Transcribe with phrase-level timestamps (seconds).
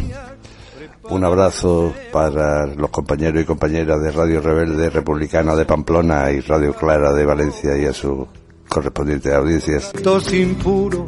[1.09, 6.73] Un abrazo para los compañeros y compañeras de Radio Rebelde Republicana de Pamplona y Radio
[6.73, 8.27] Clara de Valencia y a sus
[8.67, 9.91] correspondientes audiencias.
[10.03, 11.05] Dos impuros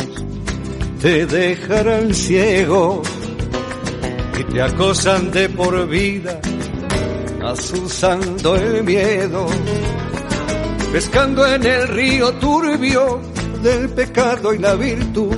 [1.02, 3.02] te dejarán ciego
[4.40, 6.40] y te acosan de por vida,
[7.44, 9.48] asusando el miedo,
[10.92, 13.22] pescando en el río turbio
[13.62, 15.38] del pecado y la virtud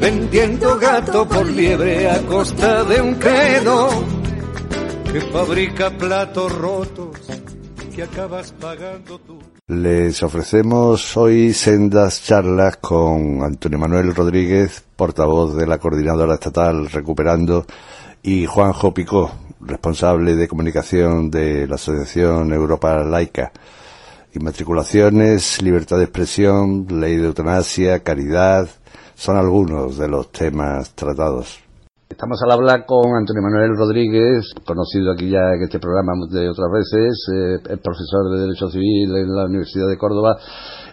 [0.00, 3.88] vendiendo gato por liebre a costa de un credo
[5.12, 7.16] que fabrica platos rotos
[7.94, 9.38] que acabas pagando tú.
[9.68, 17.66] Les ofrecemos hoy sendas charlas con Antonio Manuel Rodríguez, portavoz de la Coordinadora Estatal Recuperando,
[18.22, 23.52] y Juanjo Picó, responsable de comunicación de la Asociación Europa Laica.
[24.32, 28.70] Inmatriculaciones, libertad de expresión, ley de eutanasia, caridad,
[29.14, 31.67] son algunos de los temas tratados.
[32.10, 36.68] Estamos al hablar con Antonio Manuel Rodríguez, conocido aquí ya en este programa de otras
[36.72, 40.38] veces, eh, es profesor de Derecho Civil en la Universidad de Córdoba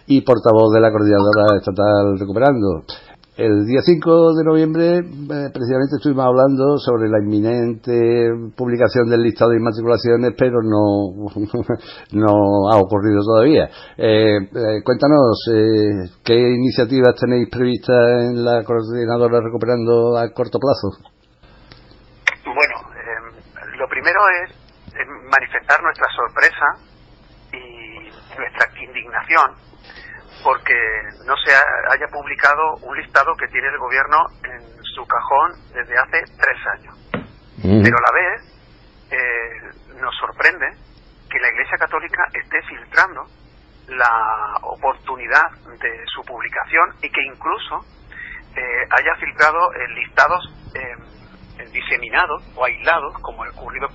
[0.06, 2.84] y portavoz de la Coordinadora Estatal Recuperando.
[3.36, 9.50] El día 5 de noviembre, eh, precisamente estuvimos hablando sobre la inminente publicación del listado
[9.50, 11.12] de inmatriculaciones, pero no,
[12.16, 12.32] no
[12.72, 13.68] ha ocurrido todavía.
[13.98, 15.36] Eh, eh, cuéntanos,
[16.24, 20.96] ¿qué iniciativas tenéis previstas en la coordinadora recuperando a corto plazo?
[22.40, 22.88] Bueno,
[23.76, 24.56] lo primero es
[25.28, 26.66] manifestar nuestra sorpresa
[27.52, 29.65] y nuestra indignación
[30.42, 30.74] porque
[31.24, 36.22] no se haya publicado un listado que tiene el gobierno en su cajón desde hace
[36.36, 36.94] tres años.
[37.62, 38.56] Pero a la vez
[39.10, 40.66] eh, nos sorprende
[41.30, 43.24] que la Iglesia Católica esté filtrando
[43.88, 47.80] la oportunidad de su publicación y que incluso
[48.56, 50.44] eh, haya filtrado listados
[50.74, 53.88] eh, diseminados o aislados, como ha ocurrido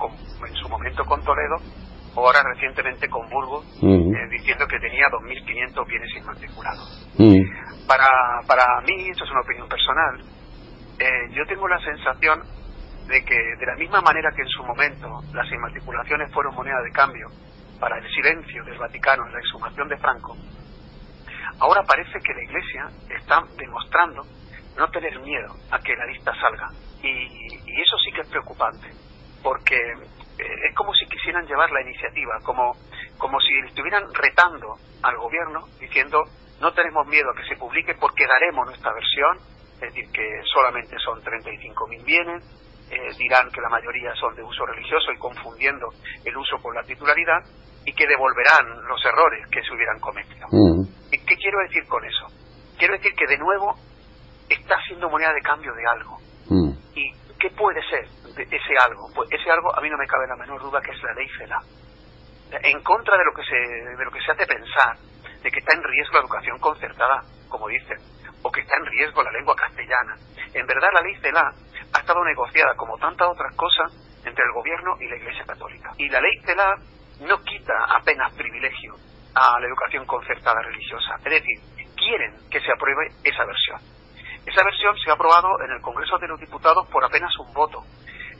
[0.46, 1.56] en su momento con Toledo,
[2.14, 7.08] o ahora recientemente con Burgos, eh, diciendo que tenía 2.500 bienes inmatriculados.
[7.86, 8.06] para,
[8.46, 10.20] para mí, esto es una opinión personal,
[10.98, 12.42] eh, yo tengo la sensación
[13.08, 16.90] de que de la misma manera que en su momento las inmatriculaciones fueron moneda de
[16.92, 17.28] cambio
[17.80, 20.36] para el silencio del Vaticano en la exhumación de Franco,
[21.58, 24.22] ahora parece que la Iglesia está demostrando
[24.76, 26.70] no tener miedo a que la lista salga.
[27.02, 28.88] Y, y eso sí que es preocupante,
[29.42, 29.76] porque
[30.42, 32.76] es como si quisieran llevar la iniciativa, como,
[33.18, 36.22] como si estuvieran retando al gobierno diciendo
[36.60, 39.36] no tenemos miedo a que se publique porque daremos nuestra versión,
[39.74, 42.44] es decir, que solamente son 35.000 bienes,
[42.90, 45.88] eh, dirán que la mayoría son de uso religioso y confundiendo
[46.24, 47.42] el uso con la titularidad
[47.84, 50.46] y que devolverán los errores que se hubieran cometido.
[50.52, 50.86] Mm.
[51.10, 52.26] ¿Qué quiero decir con eso?
[52.78, 53.74] Quiero decir que de nuevo
[54.48, 56.18] está siendo moneda de cambio de algo.
[56.48, 56.70] Mm.
[56.94, 58.06] ¿Y qué puede ser?
[58.38, 59.08] Ese algo.
[59.14, 61.28] Pues ese algo a mí no me cabe la menor duda que es la ley
[61.38, 61.60] CELA.
[62.62, 64.96] En contra de lo que se, de lo que se hace pensar
[65.42, 67.98] de que está en riesgo la educación concertada, como dicen,
[68.42, 70.16] o que está en riesgo la lengua castellana.
[70.54, 71.52] En verdad la ley CELA
[71.92, 73.92] ha estado negociada como tantas otras cosas
[74.24, 75.92] entre el gobierno y la Iglesia Católica.
[75.98, 76.76] Y la ley CELA
[77.20, 78.94] no quita apenas privilegio
[79.34, 81.16] a la educación concertada religiosa.
[81.24, 81.58] Es decir,
[81.96, 83.80] quieren que se apruebe esa versión.
[84.46, 87.82] Esa versión se ha aprobado en el Congreso de los Diputados por apenas un voto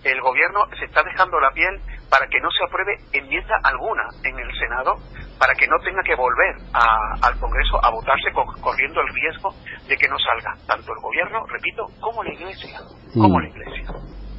[0.04, 1.80] el gobierno se está dejando la piel
[2.10, 4.96] para que no se apruebe enmienda alguna en el Senado,
[5.38, 8.30] para que no tenga que volver al Congreso a votarse
[8.60, 9.50] corriendo el riesgo
[9.88, 12.80] de que no salga tanto el gobierno, repito, como la Iglesia,
[13.14, 13.86] como la Iglesia.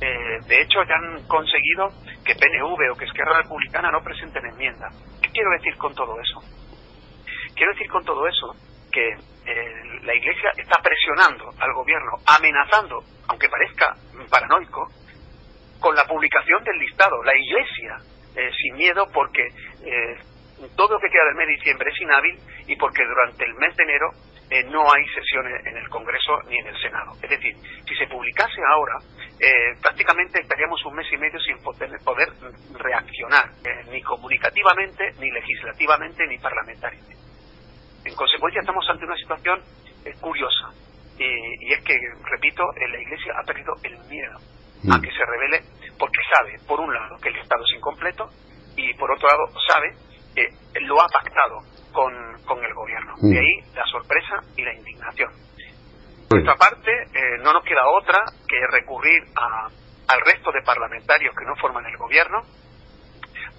[0.02, 1.88] Eh, de hecho, ya han conseguido
[2.26, 4.90] que PNV o que Esquerra Republicana no presenten enmienda.
[5.22, 6.40] ¿Qué quiero decir con todo eso?
[7.56, 8.54] Quiero decir con todo eso
[8.92, 13.96] que eh, la Iglesia está presionando al gobierno, amenazando, aunque parezca
[14.30, 14.88] paranoico,
[15.84, 17.22] con la publicación del listado.
[17.24, 17.98] La Iglesia,
[18.38, 19.44] eh, sin miedo, porque
[19.84, 20.16] eh,
[20.78, 23.76] todo lo que queda del mes de diciembre es inhábil y porque durante el mes
[23.76, 24.10] de enero
[24.50, 27.12] eh, no hay sesiones en el Congreso ni en el Senado.
[27.22, 27.54] Es decir,
[27.86, 28.96] si se publicase ahora,
[29.82, 32.30] prácticamente estaríamos un mes y medio sin poder, poder
[32.80, 33.50] reaccionar,
[33.92, 37.14] ni comunicativamente, ni legislativamente, ni parlamentariamente.
[38.06, 39.60] En consecuencia, estamos ante una situación
[40.22, 40.72] curiosa.
[41.18, 44.40] y es que, repito, la Iglesia ha perdido el miedo
[44.92, 45.02] a mm.
[45.02, 45.64] que se revele,
[45.98, 48.30] porque sabe, por un lado, que el Estado es incompleto
[48.76, 49.96] y por otro lado, sabe
[50.34, 50.50] que
[50.82, 52.14] lo ha pactado con,
[52.44, 53.14] con el gobierno.
[53.22, 55.32] De ahí la sorpresa y la indignación.
[56.28, 59.68] Por nuestra parte, eh, no nos queda otra que recurrir a,
[60.08, 62.42] al resto de parlamentarios que no forman el gobierno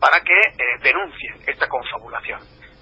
[0.01, 2.41] para que eh, denuncien esta confabulación,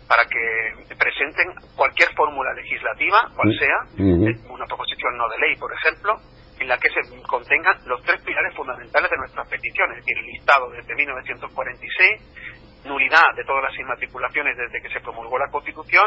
[0.08, 5.72] para que presenten cualquier fórmula legislativa, cual sea, eh, una proposición no de ley, por
[5.72, 6.16] ejemplo,
[6.62, 10.94] en la que se contengan los tres pilares fundamentales de nuestras peticiones, el listado desde
[10.94, 16.06] 1946, nulidad de todas las inmatriculaciones desde que se promulgó la Constitución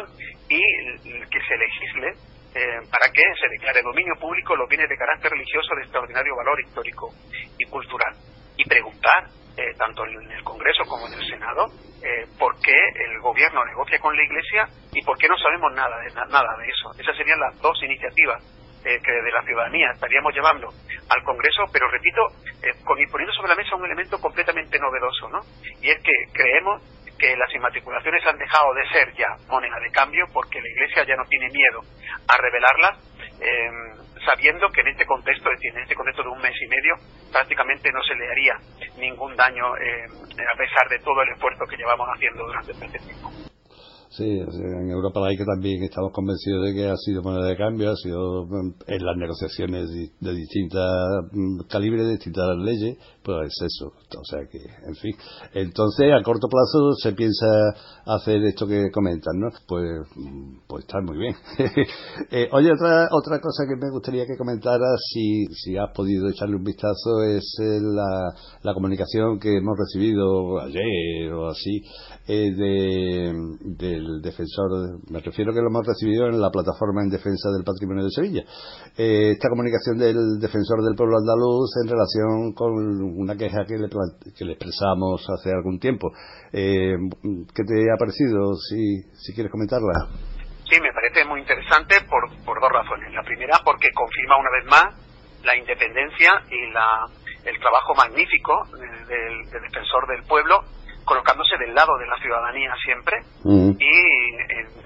[0.49, 0.59] y
[1.03, 2.07] que se legisle
[2.55, 6.59] eh, para que se declare dominio público los bienes de carácter religioso de extraordinario valor
[6.61, 7.11] histórico
[7.59, 8.15] y cultural.
[8.57, 9.27] Y preguntar
[9.57, 11.67] eh, tanto en el Congreso como en el Senado,
[12.01, 12.75] eh, por qué
[13.11, 16.67] el gobierno negocia con la Iglesia y por qué no sabemos nada de, nada de
[16.67, 16.91] eso.
[16.97, 18.41] Esas serían las dos iniciativas
[18.85, 20.69] eh, que de la ciudadanía estaríamos llevando
[21.09, 22.21] al Congreso, pero repito,
[22.85, 25.39] poniendo sobre la mesa un elemento completamente novedoso, ¿no?
[25.81, 26.81] Y es que creemos
[27.17, 31.15] que las inmatriculaciones han dejado de ser ya moneda de cambio porque la Iglesia ya
[31.15, 31.81] no tiene miedo
[32.27, 33.15] a revelarlas
[34.25, 36.95] sabiendo que en este contexto, en este contexto de un mes y medio,
[37.31, 38.55] prácticamente no se le haría
[38.97, 43.54] ningún daño eh, a pesar de todo el esfuerzo que llevamos haciendo durante este tiempo.
[44.09, 47.95] Sí, en Europa laica también estamos convencidos de que ha sido moneda de cambio, ha
[47.95, 53.87] sido mm, en las negociaciones de distintas mm, calibres, de distintas leyes, pues es eso.
[53.87, 55.15] O sea que, en fin.
[55.53, 57.47] Entonces, a corto plazo se piensa
[58.05, 59.49] hacer esto que comentan, ¿no?
[59.67, 59.83] Pues,
[60.15, 61.35] mm, pues está muy bien.
[62.31, 66.55] eh, oye, otra, otra cosa que me gustaría que comentaras, si, si has podido echarle
[66.55, 71.81] un vistazo, es eh, la, la comunicación que hemos recibido ayer o así,
[72.27, 73.33] eh, de,
[73.77, 78.03] del defensor, me refiero que lo hemos recibido en la plataforma en defensa del patrimonio
[78.03, 78.43] de Sevilla.
[78.97, 83.87] Eh, esta comunicación del defensor del pueblo andaluz en relación con una queja que le,
[84.37, 86.11] que le expresamos hace algún tiempo.
[86.51, 86.95] Eh,
[87.55, 88.53] ¿Qué te ha parecido?
[88.55, 89.93] Si, si quieres comentarla.
[90.69, 93.13] Sí, me parece muy interesante por, por dos razones.
[93.13, 95.05] La primera, porque confirma una vez más
[95.43, 97.05] la independencia y la,
[97.45, 98.65] el trabajo magnífico
[99.07, 100.61] del defensor del pueblo
[101.05, 103.71] colocándose del lado de la ciudadanía siempre mm.
[103.79, 103.95] y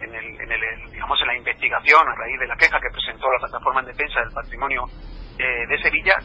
[0.03, 3.79] en, el, digamos en la investigación a raíz de la queja que presentó la plataforma
[3.79, 4.83] en defensa del patrimonio
[5.39, 6.15] eh, de Sevilla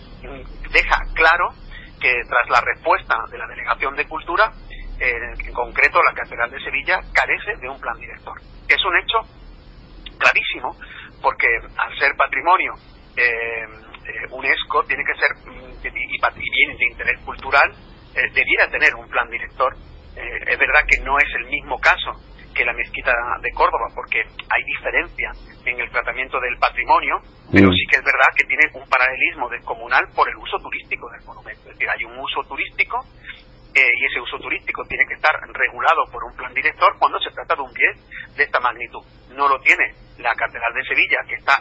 [0.73, 1.51] deja claro
[2.05, 4.53] que tras la respuesta de la delegación de cultura
[5.01, 8.37] eh, en concreto la catedral de Sevilla carece de un plan director
[8.69, 9.19] es un hecho
[10.19, 10.77] clarísimo
[11.23, 11.47] porque
[11.77, 12.75] al ser patrimonio
[13.17, 13.65] eh,
[14.31, 17.73] UNESCO tiene que ser mm, y, bien de interés cultural
[18.15, 19.75] eh, debiera tener un plan director.
[20.17, 22.13] Eh, es verdad que no es el mismo caso
[22.55, 25.33] que la mezquita de Córdoba, porque hay diferencia
[25.65, 27.21] en el tratamiento del patrimonio,
[27.51, 27.73] pero mm.
[27.73, 31.69] sí que es verdad que tiene un paralelismo descomunal por el uso turístico del monumento.
[31.69, 33.01] Es decir, hay un uso turístico
[33.75, 37.31] eh, y ese uso turístico tiene que estar regulado por un plan director cuando se
[37.31, 37.95] trata de un bien
[38.37, 39.03] de esta magnitud.
[39.35, 41.59] No lo tiene la Catedral de Sevilla, que está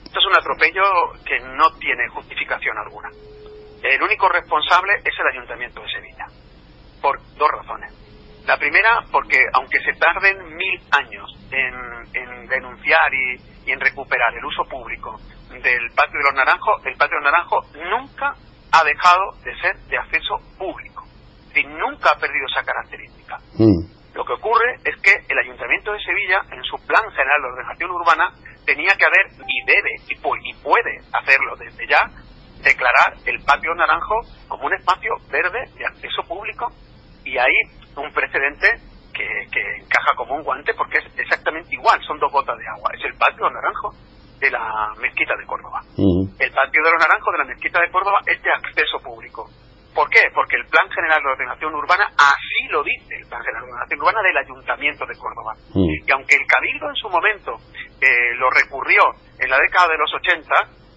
[0.06, 0.84] Esto es un atropello
[1.24, 3.35] que no tiene justificación alguna.
[3.86, 6.26] El único responsable es el Ayuntamiento de Sevilla,
[7.02, 7.94] por dos razones.
[8.48, 14.64] La primera, porque aunque se tarden mil años en, denunciar y, en recuperar el uso
[14.66, 18.34] público del Patio de los Naranjos, el Patio de los Naranjos nunca
[18.72, 21.04] ha dejado de ser de acceso público.
[21.56, 23.38] Y nunca ha perdido esa característica.
[23.58, 23.96] Mm.
[24.14, 27.92] Lo que ocurre es que el Ayuntamiento de Sevilla, en su Plan General de Ordenación
[27.92, 28.34] Urbana,
[28.66, 32.10] tenía que haber, y debe, y, puede hacerlo desde ya,
[32.66, 34.16] declarar el patio naranjo
[34.48, 36.68] como un espacio verde de acceso público
[37.24, 37.54] y hay
[37.96, 38.68] un precedente
[39.14, 39.24] que,
[39.78, 42.90] encaja como un guante porque es exactamente igual, son dos gotas de agua.
[42.98, 43.94] Es el patio naranjo
[44.40, 45.80] de la mezquita de Córdoba.
[45.96, 49.48] El patio de los naranjos de la mezquita de Córdoba es de acceso público.
[49.94, 50.28] ¿Por qué?
[50.34, 54.00] Porque el Plan General de Ordenación Urbana así lo dice, el Plan General de Ordenación
[54.02, 55.54] Urbana del Ayuntamiento de Córdoba.
[55.74, 57.56] Y aunque el Cabildo en su momento
[58.02, 59.00] eh, lo recurrió
[59.40, 60.52] en la década de los 80,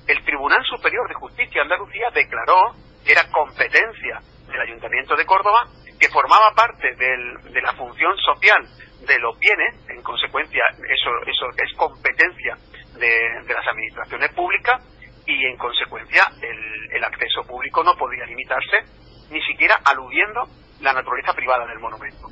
[0.08, 2.72] el Tribunal Superior de Justicia de Andalucía declaró
[3.04, 5.68] que era competencia del Ayuntamiento de Córdoba,
[6.00, 8.64] que formaba parte de la función social
[9.06, 12.56] de los bienes, en consecuencia eso, eso es competencia
[12.98, 14.82] de, las administraciones públicas,
[15.26, 18.78] y en consecuencia el acceso público no podía limitarse
[19.30, 20.44] ni siquiera aludiendo
[20.80, 22.28] la naturaleza privada del monumento.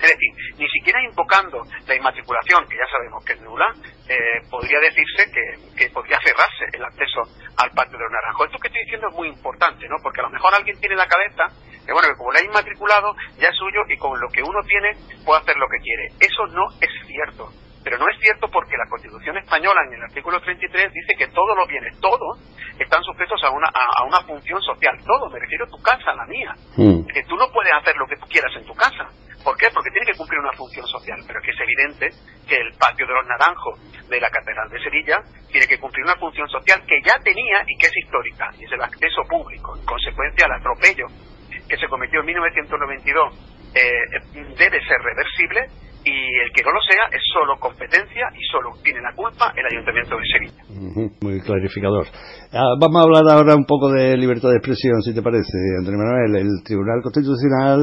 [0.00, 3.66] Es decir, ni siquiera invocando la inmatriculación, que ya sabemos que es nula,
[4.08, 7.22] eh, podría decirse que, que, podría cerrarse el acceso
[7.56, 8.46] al Patio de los Naranjos.
[8.46, 9.96] Esto que estoy diciendo es muy importante, ¿no?
[10.02, 11.50] Porque a lo mejor alguien tiene en la cabeza
[11.88, 14.60] que, bueno, que como le ha inmatriculado, ya es suyo y con lo que uno
[14.68, 14.92] tiene
[15.24, 16.12] puede hacer lo que quiere.
[16.20, 17.48] Eso no es cierto.
[17.82, 21.56] Pero no es cierto porque la Constitución española en el artículo 33 dice que todos
[21.56, 22.36] los bienes, todos,
[22.78, 24.98] están sujetos a una, a, una función social.
[25.06, 26.52] Todos, me refiero a tu casa, la mía.
[26.76, 27.06] Mm.
[27.06, 29.08] Que tú no puedes hacer lo que tú quieras en tu casa.
[29.48, 29.68] ¿Por qué?
[29.72, 31.16] Porque tiene que cumplir una función social.
[31.26, 32.10] Pero que es evidente
[32.46, 36.16] que el patio de los naranjos de la Catedral de Sevilla tiene que cumplir una
[36.16, 39.74] función social que ya tenía y que es histórica, y es el acceso público.
[39.74, 41.06] En consecuencia, el atropello
[41.66, 43.88] que se cometió en 1992 eh,
[44.52, 49.00] debe ser reversible y el que no lo sea es solo competencia y solo tiene
[49.00, 50.62] la culpa el Ayuntamiento de Sevilla.
[51.20, 52.06] muy clarificador.
[52.52, 56.00] Ah, vamos a hablar ahora un poco de libertad de expresión, si te parece, Antonio
[56.00, 56.36] Manuel.
[56.36, 57.80] El Tribunal Constitucional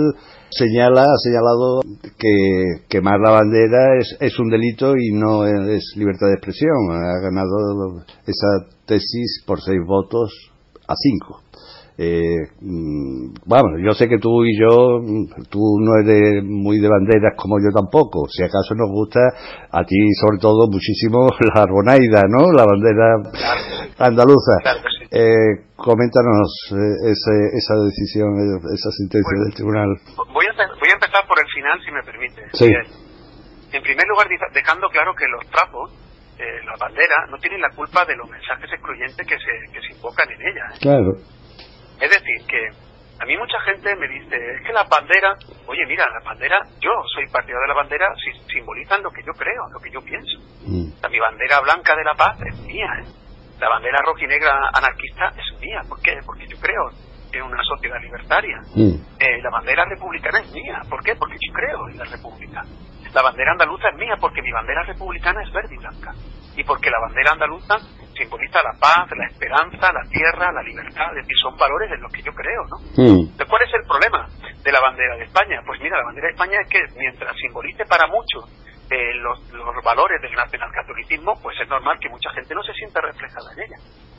[0.50, 1.82] señala, ha señalado
[2.17, 6.89] que quemar la bandera es, es un delito y no es libertad de expresión.
[6.91, 10.34] Ha ganado esa tesis por seis votos
[10.88, 11.41] a cinco.
[11.98, 13.32] Eh, mm,
[13.80, 17.72] yo sé que tú y yo, mm, tú no eres muy de banderas como yo
[17.74, 18.28] tampoco.
[18.28, 19.22] Si acaso nos gusta
[19.72, 22.52] a ti, sobre todo, muchísimo la arbonaida, ¿no?
[22.52, 23.32] La bandera
[24.00, 24.60] andaluza.
[25.10, 28.36] Eh, coméntanos eh, esa decisión,
[28.74, 29.96] esa sentencia del tribunal.
[30.34, 32.42] Voy a, voy a empezar por el final, si me permite.
[32.52, 32.68] Sí.
[33.72, 35.92] En primer lugar, dejando claro que los trapos,
[36.40, 39.96] eh, la bandera, no tienen la culpa de los mensajes excluyentes que se, que se
[39.96, 40.66] invocan en ella.
[40.82, 41.35] Claro.
[42.00, 42.70] Es decir, que
[43.20, 45.36] a mí mucha gente me dice, es que la bandera,
[45.68, 48.14] oye, mira, la bandera, yo soy partidario de la bandera,
[48.52, 50.38] simbolizan lo que yo creo, lo que yo pienso.
[50.68, 50.92] Mm.
[51.10, 53.06] mi bandera blanca de la paz es mía, ¿eh?
[53.60, 55.82] La bandera rojinegra anarquista es mía.
[55.88, 56.20] ¿Por qué?
[56.25, 56.92] Porque yo creo
[57.32, 58.60] en una sociedad libertaria.
[58.75, 58.96] Mm.
[59.20, 60.82] Eh, la bandera republicana es mía.
[60.90, 61.16] ¿Por qué?
[61.16, 62.64] Porque yo creo en la república.
[63.14, 66.14] La bandera andaluza es mía porque mi bandera republicana es verde y blanca.
[66.56, 67.78] Y porque la bandera andaluza
[68.16, 72.12] simboliza la paz, la esperanza, la tierra, la libertad, es decir, son valores en los
[72.12, 72.78] que yo creo, ¿no?
[72.96, 73.36] Mm.
[73.48, 74.28] ¿Cuál es el problema
[74.64, 75.62] de la bandera de España?
[75.66, 78.46] Pues mira, la bandera de España es que mientras simbolice para muchos
[78.90, 83.02] eh, los, los, valores del nacionalcatolicismo, pues es normal que mucha gente no se sienta
[83.02, 83.78] reflejada en ella.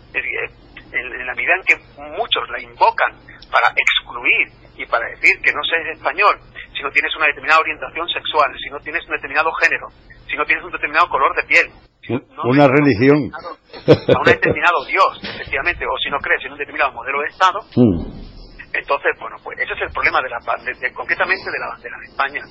[0.09, 1.77] Es decir, en, la medida en que
[2.17, 3.13] muchos la invocan
[3.51, 6.37] para excluir y para decir que no seas español
[6.75, 9.89] si no tienes una determinada orientación sexual, si no tienes un determinado género,
[10.29, 11.71] si no tienes un determinado color de piel,
[12.09, 13.31] una religión.
[13.33, 17.61] A un determinado Dios, efectivamente, o si no crees en un determinado modelo de Estado.
[17.77, 18.27] Mm.
[18.73, 22.07] Entonces, bueno, pues ese es el problema de la de, concretamente de la bandera de
[22.07, 22.43] España.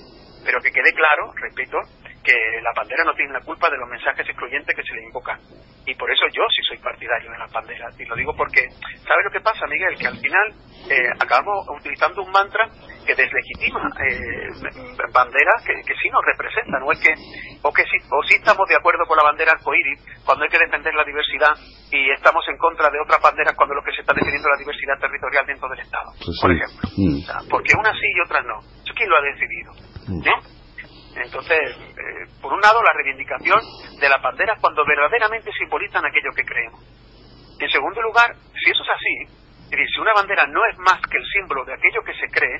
[0.44, 1.78] Pero que quede claro, repito,
[2.26, 5.40] que la bandera no tiene la culpa de los mensajes excluyentes que se le invocan.
[5.86, 7.86] Y por eso yo sí soy partidario de la bandera.
[7.98, 8.66] Y lo digo porque,
[9.06, 9.94] ¿sabes lo que pasa, Miguel?
[9.96, 10.48] Que al final
[10.90, 12.66] eh, acabamos utilizando un mantra
[13.06, 14.50] que deslegitima eh,
[15.14, 16.82] banderas que, que, sí nos representan.
[16.82, 17.14] O, es que,
[17.62, 20.58] o, que sí, o sí estamos de acuerdo con la bandera arcoíris cuando hay que
[20.58, 21.54] defender la diversidad
[21.92, 24.64] y estamos en contra de otras banderas cuando lo que se está defendiendo es la
[24.66, 26.90] diversidad territorial dentro del Estado, pues por ejemplo.
[26.98, 27.50] Mm.
[27.50, 28.58] porque unas sí y otras no.
[28.82, 29.72] ¿Eso quién lo ha decidido?
[30.10, 30.55] Mm.
[31.16, 33.60] Entonces, eh, por un lado, la reivindicación
[34.00, 36.82] de las banderas cuando verdaderamente simbolizan aquello que creemos.
[37.60, 41.26] En segundo lugar, si eso es así, si una bandera no es más que el
[41.26, 42.58] símbolo de aquello que se cree,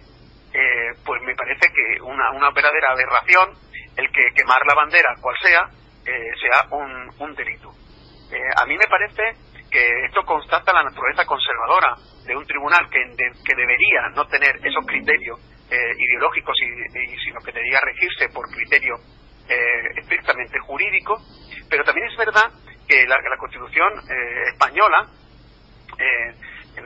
[0.54, 3.54] eh, pues me parece que una, una verdadera aberración
[3.98, 5.68] el que quemar la bandera, cual sea,
[6.06, 7.72] eh, sea un, un delito.
[8.32, 9.24] Eh, a mí me parece
[9.70, 11.96] que esto constata la naturaleza conservadora
[12.26, 13.00] de un tribunal que,
[13.44, 19.00] que debería no tener esos criterios ideológicos, y, sino que debería regirse por criterios
[19.96, 21.22] estrictamente jurídicos,
[21.70, 22.52] pero también es verdad
[22.88, 23.94] que la, la Constitución
[24.52, 25.10] española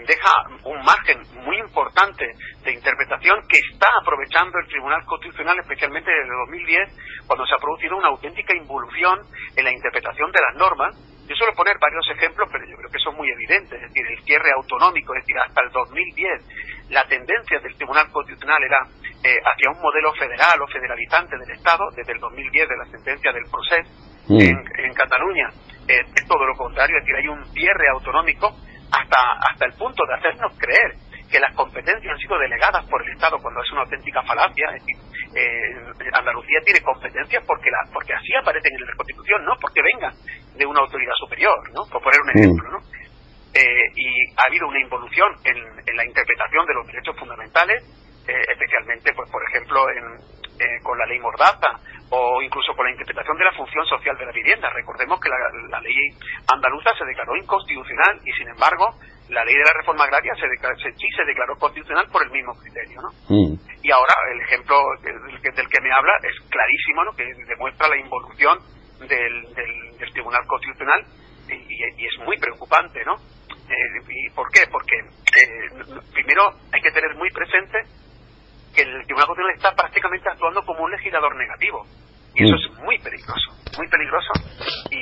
[0.06, 0.32] deja
[0.64, 2.26] un margen muy importante
[2.64, 7.98] de interpretación que está aprovechando el Tribunal Constitucional, especialmente desde 2010, cuando se ha producido
[7.98, 9.20] una auténtica involución
[9.56, 10.96] en la interpretación de las normas.
[11.28, 13.82] Yo suelo poner varios ejemplos, pero yo creo que son muy evidentes.
[13.82, 18.64] Es decir, el cierre autonómico, es decir, hasta el 2010 la tendencia del Tribunal Constitucional
[18.64, 18.80] era
[19.24, 23.32] eh, hacia un modelo federal o federalizante del Estado, desde el 2010 de la sentencia
[23.32, 23.90] del proceso
[24.28, 24.40] mm.
[24.40, 25.50] en, Cataluña.
[25.88, 28.48] Eh, es todo lo contrario, es decir, hay un cierre autonómico
[28.92, 29.18] hasta,
[29.50, 30.94] hasta el punto de hacernos creer
[31.30, 34.66] que las competencias han sido delegadas por el Estado cuando es una auténtica falacia.
[34.76, 34.98] Es decir,
[35.36, 40.14] eh, Andalucía tiene competencias porque, la, porque así aparecen en la Constitución, no porque vengan
[40.58, 41.86] de una autoridad superior, ¿no?
[41.92, 42.72] por poner un ejemplo.
[42.72, 42.80] ¿no?
[43.54, 47.84] Eh, y ha habido una involución en, en, la interpretación de los derechos fundamentales,
[48.28, 51.80] eh, especialmente, pues por ejemplo, en, con la ley Mordaza
[52.10, 54.70] o incluso con la interpretación de la función social de la vivienda.
[54.74, 55.96] Recordemos que la, ley
[56.52, 58.90] andaluza se declaró inconstitucional y, sin embargo,
[59.30, 63.02] la ley de la reforma agraria se, sí se declaró constitucional por el mismo criterio.
[63.02, 63.10] ¿no?
[63.30, 63.54] Mm.
[63.84, 67.14] Y ahora el ejemplo del, que me habla es clarísimo, ¿no?
[67.14, 68.58] que demuestra la involución
[69.08, 71.06] del, del, Tribunal Constitucional
[71.48, 73.06] y, es muy preocupante.
[73.06, 73.16] ¿no?
[73.70, 74.62] Eh, ¿Y por qué?
[74.72, 75.70] Porque eh,
[76.14, 77.78] primero hay que tener muy presente
[78.74, 81.86] que el Tribunal Constitucional está prácticamente actuando como un legislador negativo.
[82.36, 84.32] Y eso es muy peligroso, muy peligroso.
[84.92, 85.02] Y,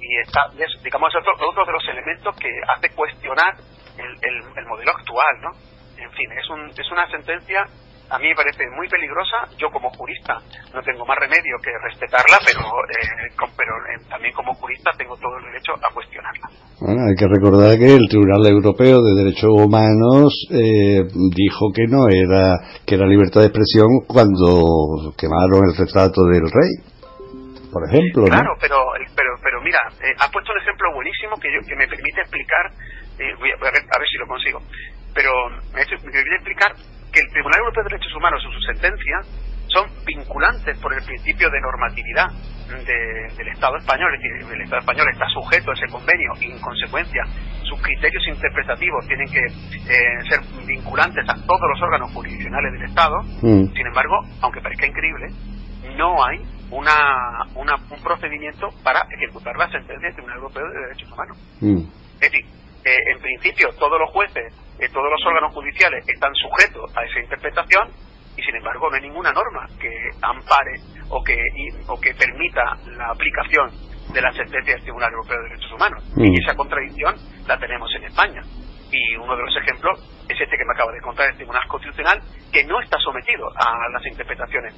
[0.00, 0.40] y está,
[0.82, 3.54] digamos, otro, otro de los elementos que hace cuestionar
[3.98, 4.16] el,
[4.56, 5.50] el, modelo actual, ¿no?
[5.96, 7.64] En fin, es, un, es una sentencia
[8.12, 9.48] a mí me parece muy peligrosa.
[9.56, 10.36] Yo como jurista
[10.74, 15.38] no tengo más remedio que respetarla, pero, eh, pero eh, también como jurista tengo todo
[15.38, 16.46] el derecho a cuestionarla.
[16.80, 22.08] Bueno, hay que recordar que el Tribunal Europeo de Derechos Humanos eh, dijo que no
[22.12, 26.72] era que era libertad de expresión cuando quemaron el retrato del rey,
[27.72, 28.28] por ejemplo.
[28.28, 28.76] Claro, pero,
[29.16, 29.80] pero, pero mira,
[30.20, 32.76] ha puesto un ejemplo buenísimo que, que me permite explicar.
[33.40, 34.60] voy a, ver, a ver si lo consigo.
[35.14, 35.32] Pero
[35.72, 36.76] me permite explicar
[37.12, 39.16] que el Tribunal Europeo de Derechos Humanos en su sentencia
[39.68, 42.28] son vinculantes por el principio de normatividad
[42.72, 46.60] del Estado español, es decir, el Estado español está sujeto a ese convenio y en
[46.60, 47.22] consecuencia
[47.64, 53.16] sus criterios interpretativos tienen que eh, ser vinculantes a todos los órganos jurisdiccionales del Estado.
[53.42, 53.72] Mm.
[53.74, 55.28] Sin embargo, aunque parezca increíble,
[55.96, 61.38] no hay una, un procedimiento para ejecutar la sentencia del Tribunal Europeo de Derechos Humanos.
[61.60, 61.82] Mm.
[62.14, 62.44] Es decir,
[62.84, 64.54] eh, en principio todos los jueces
[64.92, 67.88] todos los órganos judiciales están sujetos a esa interpretación
[68.36, 70.80] y sin embargo no hay ninguna norma que ampare
[71.10, 71.36] o que,
[71.86, 73.70] o que permita la aplicación
[74.12, 76.04] de la sentencia del Tribunal Europeo de Derechos Humanos.
[76.16, 76.24] Mm.
[76.24, 77.14] Y esa contradicción
[77.46, 78.42] la tenemos en España.
[78.90, 82.20] Y uno de los ejemplos es este que me acaba de contar el Tribunal Constitucional,
[82.52, 84.74] que no está sometido a las interpretaciones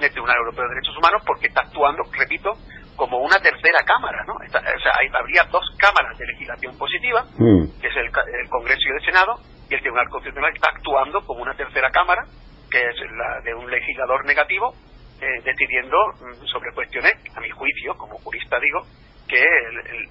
[0.00, 2.52] del Tribunal Europeo de Derechos Humanos porque está actuando, repito,
[2.96, 4.34] como una tercera cámara, ¿no?
[4.34, 7.80] o sea, habría dos cámaras de legislación positiva, mm.
[7.80, 8.10] que es el,
[8.48, 9.34] Congreso y el Senado,
[9.68, 12.24] y el Tribunal Constitucional está actuando como una tercera cámara,
[12.70, 14.74] que es la de un legislador negativo,
[15.20, 18.82] eh, decidiendo mm, sobre cuestiones, a mi juicio, como jurista digo,
[19.28, 19.44] que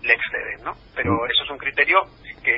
[0.02, 0.74] le exceden, ¿no?
[0.96, 1.32] Pero mm.
[1.32, 2.00] eso es un criterio
[2.44, 2.56] que,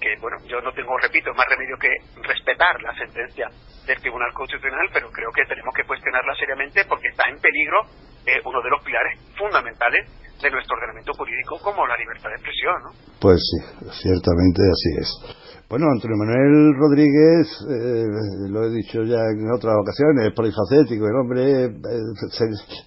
[0.00, 1.90] que, bueno, yo no tengo, repito, más remedio que
[2.22, 3.48] respetar la sentencia
[3.86, 7.78] del Tribunal Constitucional, pero creo que tenemos que cuestionarla seriamente porque está en peligro
[8.26, 10.06] eh, uno de los pilares fundamentales
[10.42, 12.82] de nuestro ordenamiento jurídico como la libertad de expresión.
[12.82, 12.90] ¿no?
[13.20, 13.58] Pues sí,
[14.02, 15.45] ciertamente así es.
[15.68, 18.06] Bueno, Antonio Manuel Rodríguez, eh,
[18.50, 21.70] lo he dicho ya en otras ocasiones, es polifacético, el hombre eh,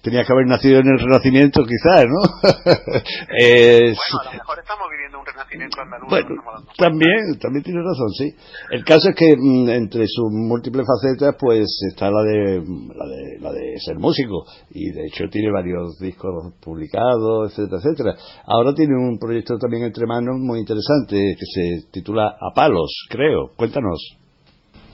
[0.02, 2.20] tenía que haber nacido en el Renacimiento quizás, ¿no?
[2.40, 6.08] bueno, a lo mejor estamos viviendo un Renacimiento andaluz.
[6.08, 8.34] Bueno, también, también tiene razón, sí.
[8.70, 13.38] El caso es que mm, entre sus múltiples facetas, pues está la de, la de,
[13.40, 18.14] la de ser músico, y de hecho tiene varios discos publicados, etcétera, etcétera.
[18.46, 22.69] Ahora tiene un proyecto también entre manos muy interesante que se titula Apal
[23.08, 23.48] creo.
[23.56, 24.16] Cuéntanos.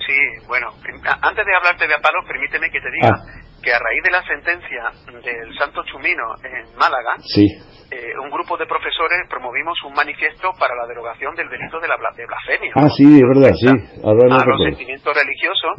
[0.07, 0.69] Sí, bueno,
[1.21, 3.23] antes de hablarte de Apalos, permíteme que te diga ah.
[3.63, 4.85] que a raíz de la sentencia
[5.23, 7.47] del Santo Chumino en Málaga, sí.
[7.91, 11.95] Eh, un grupo de profesores promovimos un manifiesto para la derogación del delito de, la
[12.17, 12.73] de blasfemia.
[12.75, 13.71] Ah, sí, es verdad, sí.
[14.03, 15.71] Ahora a los sentimientos religiosos,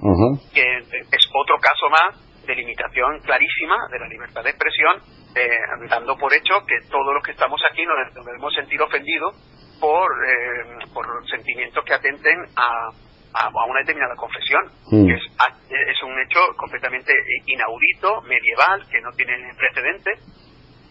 [0.54, 2.16] que es otro caso más
[2.48, 5.04] de limitación clarísima de la libertad de expresión,
[5.36, 9.36] eh, dando por hecho que todos los que estamos aquí nos, nos debemos sentir ofendidos
[9.80, 12.90] por, eh, por sentimientos que atenten a,
[13.34, 14.62] a, una determinada confesión.
[14.92, 15.10] Mm.
[15.12, 15.22] Es,
[15.70, 17.14] es un hecho completamente
[17.46, 20.20] inaudito, medieval, que no tiene precedentes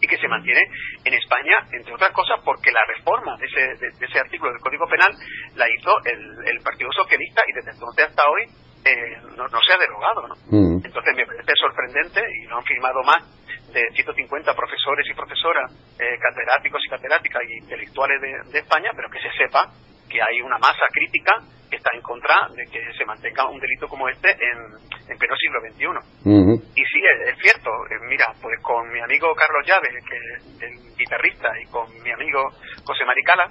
[0.01, 0.61] y que se mantiene
[1.05, 4.87] en España, entre otras cosas, porque la reforma de ese, de, ese artículo del Código
[4.87, 5.13] Penal
[5.55, 8.43] la hizo el, el Partido Socialista y desde entonces hasta hoy
[8.85, 10.29] eh, no, no, se ha derogado.
[10.29, 10.35] ¿no?
[10.51, 10.85] Mm.
[10.85, 13.25] Entonces me parece sorprendente y no han firmado más
[13.73, 19.21] de 150 profesores y profesoras, eh, catedráticos y catedráticas y intelectuales de, España, pero que
[19.21, 19.71] se sepa
[20.09, 21.35] que hay una masa crítica
[21.69, 25.37] que está en contra de que se mantenga un delito como este en, en pleno
[25.37, 26.57] siglo XXI.
[26.77, 30.97] Y sí, es, cierto, eh, mira, pues con mi amigo Carlos Llave, que es el
[30.97, 32.49] guitarrista, y con mi amigo
[32.85, 33.51] José Maricala,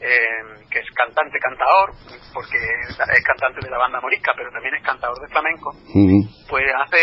[0.00, 1.92] eh, que es cantante, cantador,
[2.34, 5.70] porque es cantante de la banda morisca, pero también es cantador de flamenco,
[6.48, 6.98] pues hace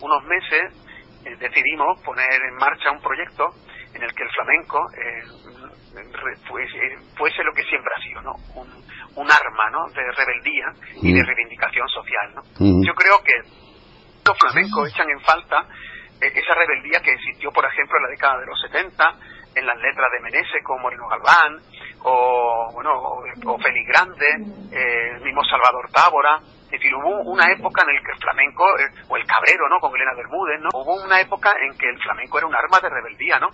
[0.00, 0.83] unos meses
[1.24, 3.48] eh, decidimos poner en marcha un proyecto
[3.94, 4.80] en el que el flamenco
[7.16, 8.34] fuese, lo que siempre ha sido, ¿no?
[8.56, 8.84] Un,
[9.16, 9.86] un arma ¿no?
[9.94, 10.66] de rebeldía
[11.00, 12.34] y de reivindicación social.
[12.34, 12.42] ¿no?
[12.84, 13.34] Yo creo que
[14.26, 15.66] los flamencos echan en falta
[16.20, 19.04] eh, esa rebeldía que existió, por ejemplo, en la década de los 70,
[19.54, 21.60] en las letras de Meneses como Moreno Galván,
[22.02, 24.26] o, bueno, o, Félix Grande,
[24.72, 26.40] eh, el mismo Salvador Tábora.
[26.74, 29.78] Es decir, hubo una época en la que el flamenco, eh, o el cabrero, ¿no?
[29.78, 30.70] Con Elena Bermúdez, ¿no?
[30.74, 33.48] Hubo una época en que el flamenco era un arma de rebeldía, ¿no?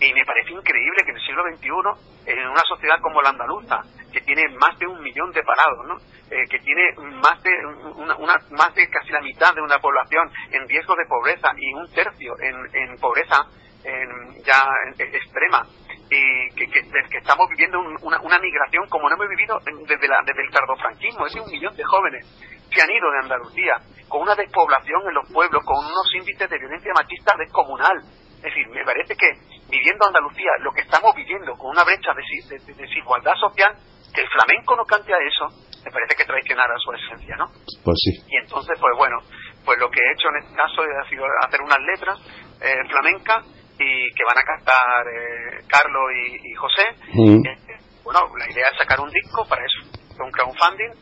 [0.00, 3.82] Y me parece increíble que en el siglo XXI, en una sociedad como la andaluza,
[4.12, 5.94] que tiene más de un millón de parados, ¿no?
[6.28, 6.90] Eh, que tiene
[7.22, 7.50] más de,
[7.94, 11.88] una, más de casi la mitad de una población en riesgo de pobreza y un
[11.92, 13.46] tercio en, en pobreza
[13.84, 14.66] en, ya
[14.98, 15.62] extrema,
[16.10, 20.18] y que, que, que estamos viviendo una, una, migración como no hemos vivido desde, la,
[20.24, 22.24] desde el tardofranquismo, es un millón de jóvenes
[22.70, 23.74] que han ido de Andalucía,
[24.08, 27.98] con una despoblación en los pueblos, con unos índices de violencia machista descomunal,
[28.36, 29.26] es decir, me parece que
[29.68, 33.74] viviendo Andalucía, lo que estamos viviendo con una brecha de, desigualdad social,
[34.14, 35.50] que el flamenco no cante a eso,
[35.84, 37.46] me parece que traicionara su esencia, ¿no?
[37.82, 38.22] Pues sí.
[38.28, 39.18] Y entonces, pues bueno,
[39.64, 42.18] pues lo que he hecho en este caso ha sido hacer unas letras
[42.62, 46.08] eh, flamencas y que van a cantar eh, Carlos
[46.42, 46.84] y, José.
[47.12, 49.84] Eh, bueno, la idea es sacar un disco, para eso,
[50.22, 50.92] un crowdfunding.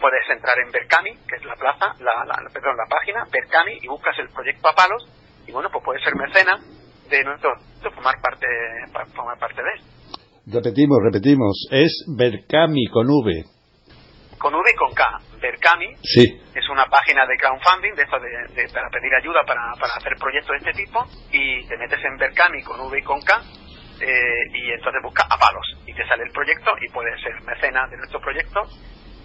[0.00, 3.88] puedes entrar en Berkami, que es la plaza, la, la, perdón, la página, Berkami, y
[3.88, 5.06] buscas el proyecto a palos
[5.46, 6.58] y bueno, pues puede ser mecena
[7.10, 7.50] de nuestro,
[7.94, 8.46] formar parte,
[9.14, 9.80] formar parte de él.
[10.46, 13.51] Repetimos, repetimos, es Berkami con V.
[14.42, 15.04] Con V y con K.
[15.40, 16.26] Berkami sí.
[16.50, 18.02] es una página de crowdfunding de,
[18.58, 20.98] de, para pedir ayuda para, para, hacer proyectos de este tipo
[21.30, 23.38] y te metes en Berkami con V y con K
[24.02, 27.86] eh, y entonces buscas a palos y te sale el proyecto y puedes ser mecena
[27.86, 28.66] de nuestro proyecto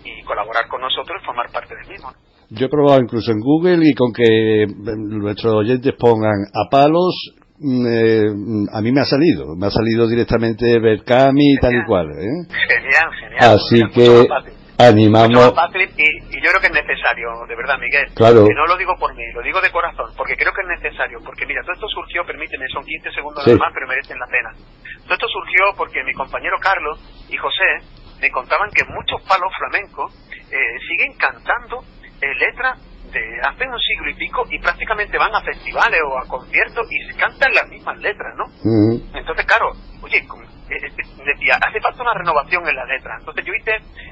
[0.06, 2.14] y colaborar con nosotros y formar parte del mismo.
[2.50, 7.86] Yo he probado incluso en Google y con que nuestros oyentes pongan a palos, mm,
[7.90, 8.30] eh,
[8.72, 12.08] a mí me ha salido, me ha salido directamente Berkami y tal y cual.
[12.12, 12.46] ¿eh?
[12.70, 13.58] Genial, genial.
[13.58, 14.28] Así que
[14.78, 15.30] animamos.
[15.30, 18.08] Y, yo creo que es necesario, de verdad, Miguel.
[18.14, 18.46] Claro.
[18.48, 21.20] Que no lo digo por mí, lo digo de corazón, porque creo que es necesario.
[21.24, 24.52] Porque mira, todo esto surgió, permíteme, son 15 segundos nada más, pero merecen la pena.
[25.04, 27.82] Todo esto surgió porque mi compañero Carlos y José
[28.22, 30.14] me contaban que muchos palos flamencos
[30.52, 31.84] eh, siguen cantando
[32.22, 32.80] eh, letras
[33.12, 37.14] de hace un siglo y pico y prácticamente van a festivales o a conciertos y
[37.16, 38.46] cantan las mismas letras, ¿no?
[39.14, 40.24] Entonces, claro, oye, eh,
[40.70, 43.20] eh, decía, hace falta una renovación en las letras.
[43.20, 43.72] Entonces yo hice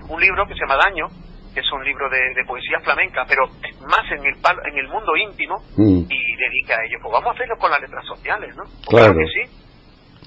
[0.10, 1.08] un libro que se llama Daño,
[1.54, 3.48] que es un libro de, poesía flamenca, pero
[3.88, 7.00] más en el en el mundo íntimo y dedica a ello.
[7.02, 8.64] Pues vamos a hacerlo con las letras sociales, ¿no?
[8.88, 9.14] Claro.
[9.14, 9.66] que sí.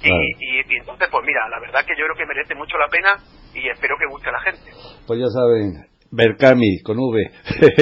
[0.00, 3.18] Y, y, entonces, pues mira, la verdad que yo creo que merece mucho la pena
[3.52, 4.70] y espero que guste a la gente.
[5.06, 7.30] Pues ya saben, Berkami, con V.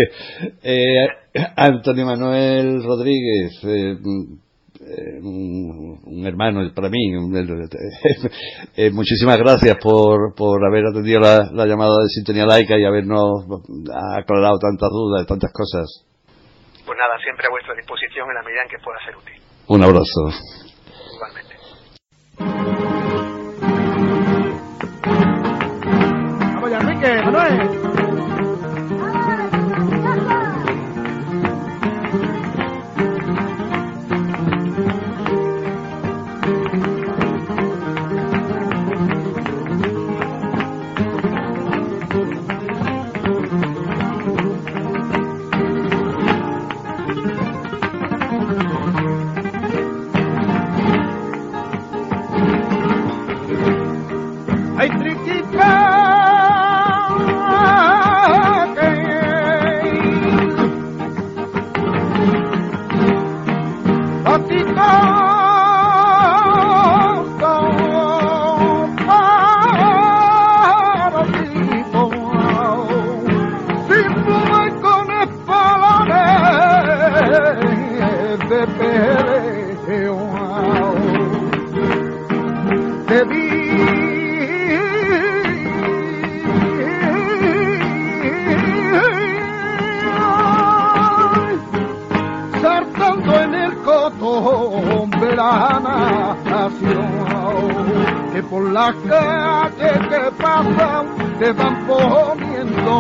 [0.63, 1.07] eh,
[1.57, 3.97] Antonio Manuel Rodríguez, eh,
[4.81, 7.13] eh, un, hermano para mí.
[8.77, 13.47] Eh, muchísimas gracias por, por haber atendido la, la, llamada de Sintonía Laica y habernos
[14.19, 16.05] aclarado tantas dudas y tantas cosas.
[16.85, 19.41] Pues nada, siempre a vuestra disposición en la medida en que pueda ser útil.
[19.69, 20.31] Un abrazo.
[21.15, 21.57] Igualmente.
[26.55, 27.86] Vamos ya, Enrique, Manuel.
[55.67, 56.36] love.
[98.77, 101.07] La calle que pasan
[101.39, 102.95] te van poniendo,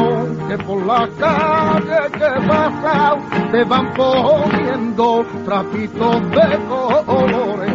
[0.48, 7.74] que por la calle que pasan te van poniendo trapitos de colores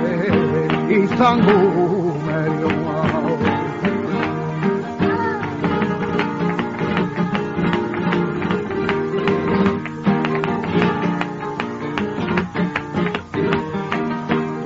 [0.90, 1.92] y sangre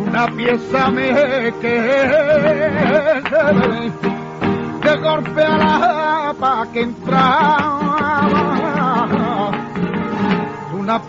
[0.08, 2.25] una pieza me que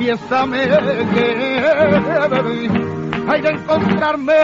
[0.07, 0.63] pieza me
[1.15, 1.27] que
[3.29, 4.35] hay de encontrarme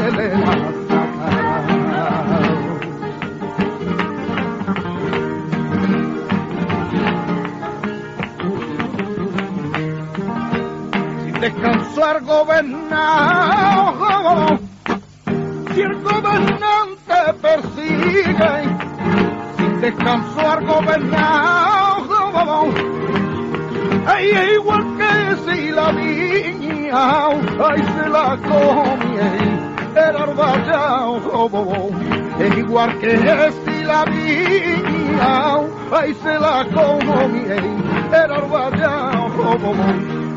[0.00, 0.28] mano de
[11.24, 12.77] Sin descansar gobernado
[32.78, 33.16] igual que
[33.64, 35.56] si la viña,
[35.90, 37.56] ay, se la come
[38.12, 39.28] el arballao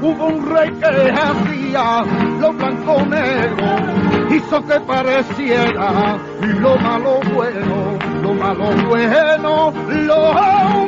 [0.01, 2.03] hubo un rey que hacía
[2.39, 3.67] lo blanco negro,
[4.31, 6.17] hizo que pareciera
[6.59, 10.33] lo malo bueno, lo malo bueno, lo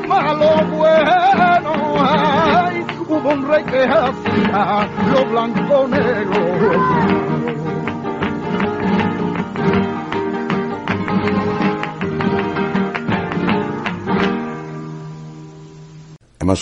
[0.08, 1.74] malo bueno.
[2.00, 7.43] Ay, hubo un rey que hacía lo blanco negro.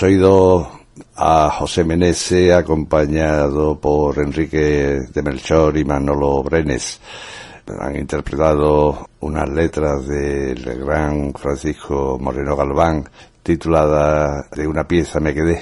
[0.03, 0.67] Oído
[1.15, 6.99] a José Menese acompañado por Enrique de Melchor y Manolo Brenes.
[7.79, 13.03] Han interpretado unas letras del gran Francisco Moreno Galván
[13.43, 15.61] titulada De una pieza me quedé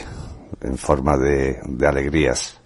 [0.62, 2.58] en forma de, alegrías.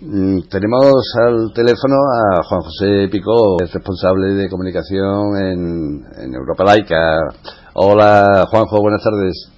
[0.00, 7.18] Mm, tenemos al teléfono a Juan José Picó, responsable de comunicación en, en Europa Laica.
[7.74, 9.55] Hola Juanjo, buenas tardes.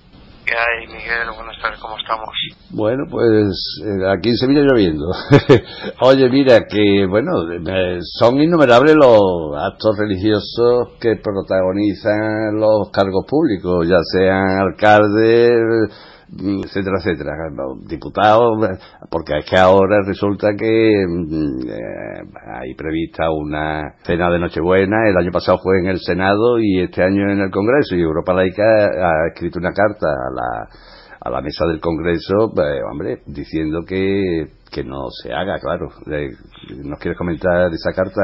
[0.48, 1.28] ¿Qué hay, Miguel?
[1.36, 2.30] Buenas tardes, ¿cómo estamos?
[2.70, 5.04] Bueno, pues eh, aquí en Sevilla lloviendo.
[6.00, 7.32] Oye, mira, que bueno,
[8.18, 9.20] son innumerables los
[9.58, 15.92] actos religiosos que protagonizan los cargos públicos, ya sean alcaldes,
[16.36, 17.32] etcétera, etcétera,
[17.86, 18.78] diputados,
[19.10, 22.22] porque es que ahora resulta que mm, eh,
[22.60, 27.02] hay prevista una cena de Nochebuena, el año pasado fue en el Senado y este
[27.02, 30.68] año en el Congreso, y Europa Laica ha escrito una carta a la,
[31.20, 35.88] a la mesa del Congreso, eh, hombre, diciendo que, que no se haga, claro.
[36.84, 38.20] ¿Nos quieres comentar esa carta?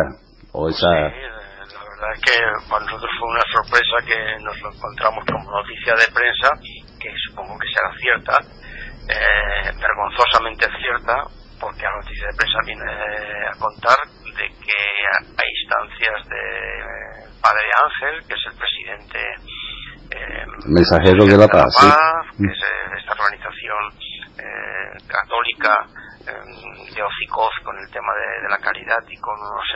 [0.53, 0.79] O esa...
[0.79, 1.35] Sí, eh,
[1.73, 5.95] la verdad es que para nosotros fue una sorpresa que nos lo encontramos como noticia
[5.95, 8.39] de prensa que supongo que será cierta,
[9.09, 11.25] eh, vergonzosamente cierta,
[11.61, 12.85] porque la noticia de prensa viene
[13.49, 14.81] a contar de que
[15.13, 19.21] hay instancias de Padre Ángel, que es el presidente
[20.11, 21.69] eh, mensajero de la paz,
[22.37, 23.83] que es eh, esta organización
[24.39, 25.85] eh, católica
[26.25, 29.69] de hocicoz con el tema de, la caridad y con unos,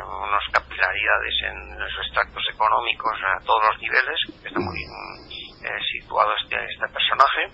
[0.00, 4.80] unos capilaridades en los extractos económicos a todos los niveles, que está muy
[5.62, 7.52] eh, situado este, este personaje,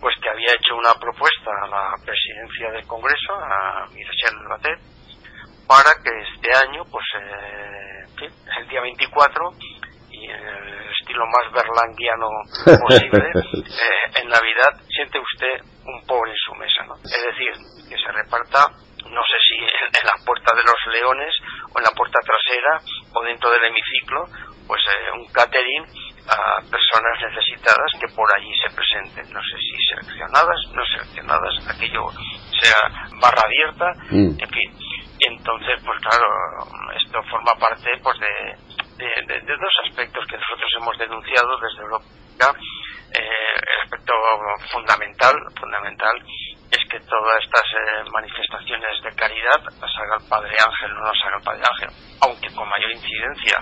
[0.00, 4.78] pues que había hecho una propuesta a la presidencia del Congreso, a Michelle Batet,
[5.66, 9.50] para que este año, pues eh, el día 24,
[10.10, 12.28] y en el estilo más berlanguiano
[12.86, 16.94] posible, eh, en Navidad siente usted un pobre en su mesa, ¿no?
[17.02, 17.52] Es decir,
[17.88, 18.68] que se reparta
[19.04, 21.34] no sé si en, la puerta de los leones
[21.72, 22.80] o en la puerta trasera
[23.12, 24.24] o dentro del hemiciclo,
[24.66, 24.80] pues
[25.14, 25.84] un catering
[26.26, 32.08] a personas necesitadas que por allí se presenten, no sé si seleccionadas, no seleccionadas, aquello
[32.60, 32.80] sea
[33.20, 34.40] barra abierta, mm.
[34.40, 34.70] en fin.
[35.20, 36.26] Entonces, pues claro,
[36.96, 38.56] esto forma parte pues de,
[38.96, 42.06] de, dos aspectos que nosotros hemos denunciado desde Europa.
[43.14, 44.12] Eh, el aspecto
[44.72, 46.16] fundamental, fundamental
[46.70, 51.24] es que todas estas eh, manifestaciones de caridad las haga el Padre Ángel, no las
[51.24, 51.90] haga el Padre Ángel,
[52.22, 53.56] aunque con mayor incidencia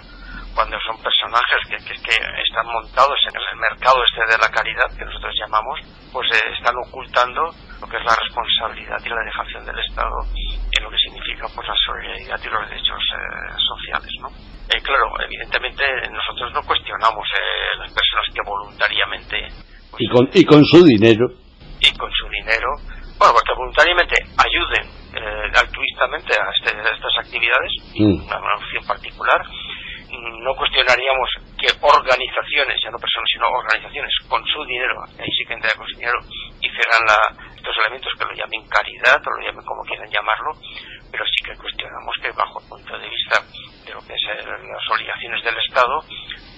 [0.55, 4.89] cuando son personajes que, que, que, están montados en el mercado este de la caridad
[4.97, 5.81] que nosotros llamamos,
[6.13, 7.43] pues eh, están ocultando
[7.81, 11.67] lo que es la responsabilidad y la dejación del Estado en lo que significa pues
[11.67, 14.29] la solidaridad y los derechos eh, sociales, ¿no?
[14.69, 19.37] Eh, claro, evidentemente nosotros no cuestionamos eh, las personas que voluntariamente
[19.91, 21.27] pues, y con y con su dinero
[21.83, 22.69] y con su dinero,
[23.19, 28.23] bueno, porque voluntariamente ayuden eh, altruistamente a, este, a, estas actividades, mm.
[28.23, 29.43] una opción particular,
[30.23, 35.55] no cuestionaríamos que organizaciones, ya no personas, sino organizaciones con su dinero, ahí sí que
[35.55, 36.19] entra con su dinero,
[36.61, 37.19] hicieran la,
[37.57, 40.53] estos elementos que lo llamen caridad o lo llamen como quieran llamarlo,
[41.11, 43.43] pero sí que cuestionamos que bajo el punto de vista
[43.85, 46.01] de lo que es las obligaciones del Estado,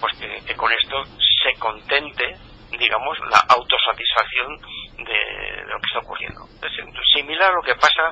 [0.00, 1.04] pues que, con esto
[1.42, 2.36] se contente
[2.74, 4.58] digamos, la autosatisfacción
[4.98, 6.42] de, de, lo que está ocurriendo.
[6.58, 6.72] Es
[7.14, 8.10] similar a lo que pasa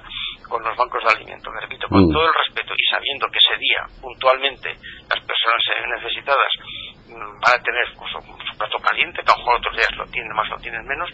[0.53, 1.49] con los bancos de alimentos.
[1.49, 2.13] Me repito, con mm.
[2.13, 4.69] todo el respeto y sabiendo que ese día, puntualmente,
[5.09, 5.63] las personas
[5.97, 6.53] necesitadas
[7.09, 10.05] mm, van a tener pues, su plato caliente, que a lo mejor otros días lo
[10.13, 11.09] tienen más, lo tienen menos,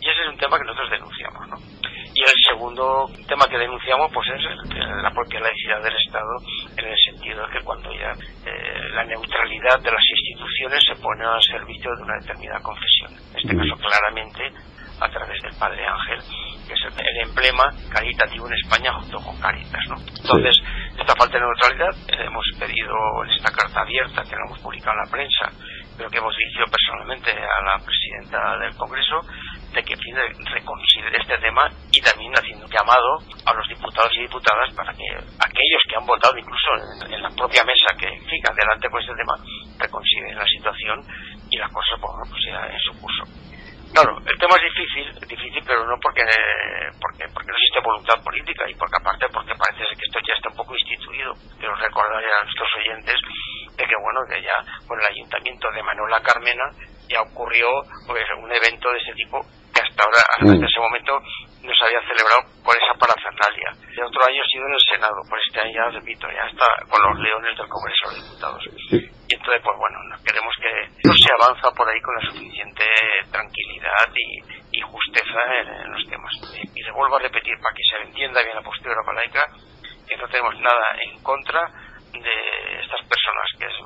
[0.00, 1.56] y ese es un tema que nosotros denunciamos, ¿no?
[2.10, 4.42] Y el segundo tema que denunciamos pues es
[4.74, 6.32] la propia laicidad del Estado
[6.76, 8.10] en el sentido de que cuando ya
[8.44, 13.12] eh, la neutralidad de las instituciones se pone al servicio de una determinada confesión.
[13.30, 14.42] En este caso claramente
[15.00, 16.20] a través del Padre Ángel,
[16.66, 19.80] que es el, emblema caritativo en España junto con Caritas.
[19.88, 19.96] ¿no?
[19.96, 21.00] Entonces, sí.
[21.00, 24.92] esta falta de neutralidad eh, hemos pedido en esta carta abierta que la hemos publicado
[24.92, 25.46] en la prensa,
[25.96, 29.20] pero que hemos dirigido personalmente a la presidenta del Congreso,
[29.72, 34.74] de que reconsidere este tema y también haciendo un llamado a los diputados y diputadas
[34.74, 38.88] para que aquellos que han votado incluso en, en la propia mesa que fica adelante
[38.90, 39.34] con este tema
[39.78, 41.04] reconsideren la situación
[41.50, 43.49] y las cosas pues, pues, en su curso.
[43.92, 46.22] Claro, el tema es difícil, difícil, pero no porque,
[47.02, 50.48] porque, porque no existe voluntad política y porque aparte porque parece que esto ya está
[50.48, 51.34] un poco instituido.
[51.58, 53.18] Quiero recordar a nuestros oyentes
[53.76, 56.70] de que bueno, que ya con el ayuntamiento de Manuela Carmena
[57.08, 57.66] ya ocurrió
[58.06, 59.42] pues, un evento de ese tipo
[59.74, 60.64] que hasta ahora, hasta mm.
[60.64, 61.12] ese momento,
[61.70, 63.70] no se había celebrado con esa parafernalia.
[63.94, 66.66] El otro año ha sido en el Senado, por este año ya repito, ya está
[66.90, 68.62] con los leones del Congreso de Diputados.
[68.90, 70.72] Y entonces, pues bueno, queremos que
[71.06, 72.84] no se avanza por ahí con la suficiente
[73.30, 76.34] tranquilidad y, y justeza en, en, los temas.
[76.74, 79.46] Y le vuelvo a repetir, para que se entienda bien la postura laica,
[80.08, 81.62] que no tenemos nada en contra
[82.10, 82.36] de
[82.82, 83.78] estas personas que es,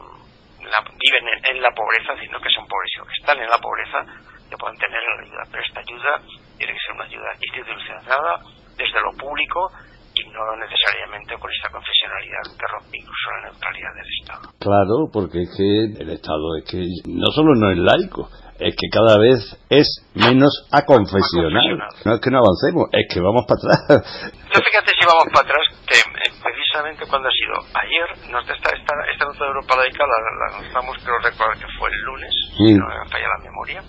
[0.73, 4.01] la, viven en, en, la pobreza, sino que son pobres, que están en la pobreza,
[4.49, 5.45] que puedan tener la ayuda.
[5.53, 6.23] Pero esta ayuda
[6.65, 8.33] tiene que ser una ayuda institucionalizada
[8.77, 9.69] desde lo público
[10.17, 14.45] y no necesariamente con esta confesionalidad que rompe incluso la neutralidad del Estado.
[14.61, 15.69] Claro, porque es que
[16.01, 20.55] el Estado es que no solo no es laico, es que cada vez es menos
[20.71, 21.85] aconfesional.
[22.07, 24.33] No es que no avancemos, es que vamos para atrás.
[24.33, 28.71] Entonces, fíjate si vamos para atrás, que eh, precisamente cuando ha sido ayer, nos esta,
[28.71, 32.33] esta, esta nota de Europa Laica la, la lanzamos, creo recordar que fue el lunes,
[32.57, 33.83] si no me falla la memoria,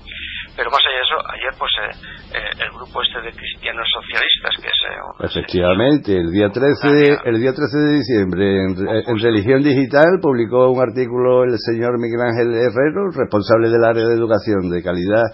[0.55, 4.53] pero más allá de eso, ayer pues eh, eh, el grupo este de cristianos socialistas
[4.61, 4.79] que es...
[4.87, 10.71] Eh, Efectivamente, el día 13, el día 13 de diciembre en, en, Religión Digital publicó
[10.71, 15.27] un artículo el señor Miguel Ángel Herrero, responsable del área de educación de calidad,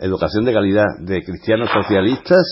[0.00, 2.44] educación de calidad de cristianos socialistas,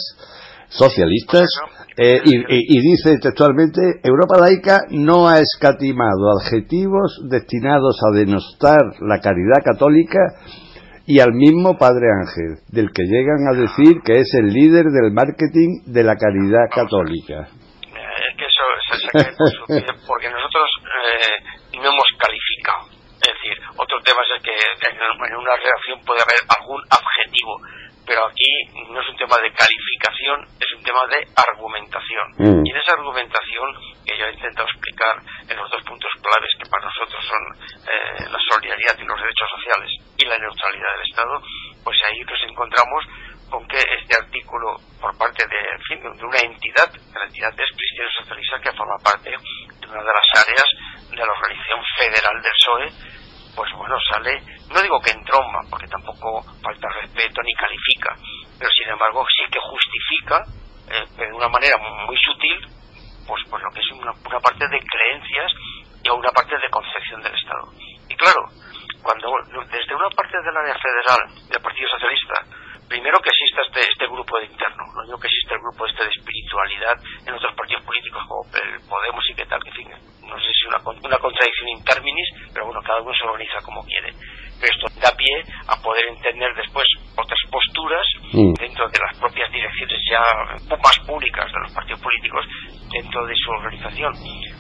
[0.69, 1.49] socialistas,
[1.97, 8.81] eh, y, y, y, dice textualmente, Europa laica no ha escatimado adjetivos destinados a denostar
[9.01, 10.19] la caridad católica
[11.07, 15.13] y al mismo Padre Ángel, del que llegan a decir que es el líder del
[15.13, 17.45] marketing de la caridad católica.
[17.45, 22.89] Es que eso se saca porque nosotros eh, no hemos calificado.
[23.21, 27.57] Es decir, otro tema es que en una redacción puede haber algún adjetivo,
[28.07, 28.53] pero aquí
[28.93, 32.27] no es un tema de calificación, es un tema de argumentación.
[32.37, 32.65] Mm.
[32.65, 33.69] Y en esa argumentación,
[34.13, 35.17] he intentado explicar
[35.49, 37.43] en los dos puntos claves que para nosotros son
[37.89, 41.43] eh, la solidaridad y los derechos sociales y la neutralidad del Estado,
[41.83, 43.05] pues ahí nos encontramos
[43.51, 48.11] con que este artículo por parte de, en de una entidad, la entidad es Cristiano
[48.19, 50.69] Socialista, que forma parte de una de las áreas
[51.11, 52.89] de la organización federal del PSOE,
[53.55, 54.43] pues bueno, sale,
[54.73, 58.17] no digo que en tromba, porque tampoco falta respeto ni califica,
[58.59, 60.43] pero sin embargo sí que justifica,
[60.91, 62.59] eh, de una manera muy sutil,
[63.27, 65.53] pues, pues lo que es una, una parte de creencias
[66.03, 67.73] y una parte de concepción del Estado.
[68.09, 68.43] Y claro,
[69.03, 69.29] cuando
[69.71, 72.35] desde una parte del área federal del Partido Socialista,
[72.89, 76.05] primero que exista este, este grupo de interno, no digo que existe el grupo este
[76.05, 76.97] de espiritualidad
[77.27, 79.89] en otros partidos políticos como el Podemos y qué tal, que fin,
[80.25, 83.85] no sé si una, una contradicción in terminis, pero bueno, cada uno se organiza como
[83.85, 84.13] quiere.
[84.61, 88.55] Pero esto da pie a poder entender después otras posturas mm.
[88.59, 90.23] dentro de las propias direcciones ya
[90.71, 92.45] más públicas de los partidos políticos
[92.91, 94.13] dentro de su organización.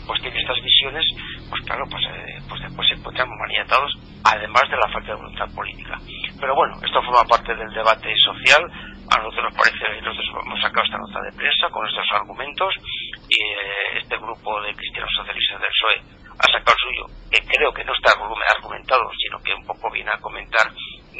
[0.06, 1.04] Pues tiene estas visiones
[1.50, 3.92] pues claro pues, eh, pues después se encuentran maniatados
[4.24, 5.98] además de la falta de voluntad política.
[6.40, 8.62] Pero bueno esto forma parte del debate social.
[9.10, 12.74] A nosotros nos parece nosotros hemos sacado esta nota de prensa con estos argumentos
[13.28, 15.98] y eh, este grupo de cristianos socialistas del PSOE
[16.34, 20.10] ha sacado el suyo que creo que no está argumentado sino que un poco viene
[20.10, 20.66] a comentar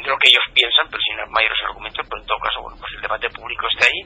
[0.05, 3.01] lo que ellos piensan, pero sin mayores argumentos, pero en todo caso, bueno, pues el
[3.01, 4.01] debate público esté ahí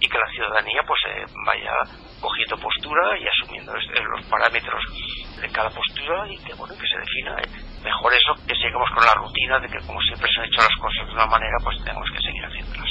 [0.00, 1.72] y que la ciudadanía pues eh, vaya
[2.20, 4.82] cogiendo postura y asumiendo los parámetros
[5.40, 7.48] de cada postura y que bueno que se defina eh,
[7.84, 10.76] mejor eso que sigamos con la rutina de que como siempre se han hecho las
[10.80, 12.90] cosas de una manera pues tenemos que seguir haciéndolas.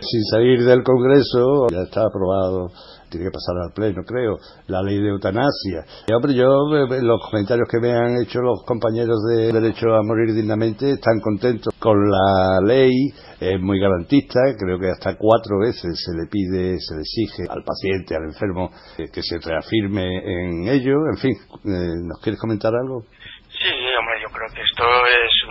[0.00, 2.70] Sin salir del Congreso ya está aprobado
[3.08, 4.36] tiene que pasar al pleno, creo,
[4.68, 5.84] la ley de eutanasia.
[6.06, 6.46] Y, hombre, yo,
[6.76, 11.20] eh, los comentarios que me han hecho los compañeros de Derecho a Morir Dignamente están
[11.20, 12.92] contentos con la ley,
[13.40, 17.62] es muy garantista, creo que hasta cuatro veces se le pide, se le exige al
[17.62, 21.06] paciente, al enfermo, eh, que se reafirme en ello.
[21.12, 21.32] En fin,
[21.64, 23.04] eh, ¿nos quieres comentar algo?
[23.48, 25.45] Sí, hombre, yo creo que esto es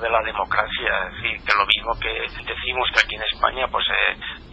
[0.00, 2.12] de la democracia, es decir, que lo mismo que
[2.44, 3.86] decimos que aquí en España, pues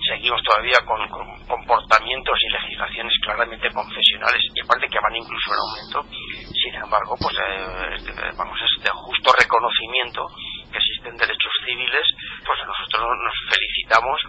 [0.07, 1.03] seguimos todavía con,
[1.47, 5.99] comportamientos y legislaciones claramente confesionales y aparte que van incluso en aumento.
[6.47, 10.23] Sin embargo, pues eh, este, vamos, este justo reconocimiento
[10.71, 12.07] que existen derechos civiles,
[12.45, 14.19] pues nosotros nos felicitamos,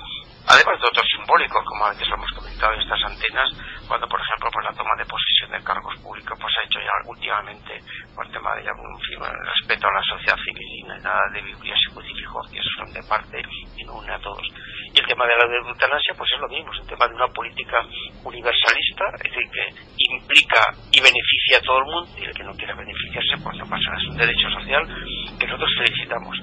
[0.49, 3.49] además de otros simbólicos, como antes lo hemos comentado en estas antenas,
[3.87, 6.93] cuando por ejemplo pues la toma de posesión de cargos públicos pues ha hecho ya
[7.09, 7.81] últimamente
[8.15, 11.93] por el tema de ya, respeto a la sociedad civil y nada de Biblias y
[11.93, 13.43] crucifijos que eso son de parte
[13.77, 14.45] y no une a todos.
[14.93, 17.29] Y el tema de la eutanasia pues es lo mismo es un tema de una
[17.29, 17.81] política
[18.25, 19.65] universalista es decir que
[20.13, 20.61] implica
[20.93, 23.97] y beneficia a todo el mundo y el que no quiera beneficiarse pues no pasa
[23.97, 24.83] es un derecho social
[25.39, 26.37] que nosotros felicitamos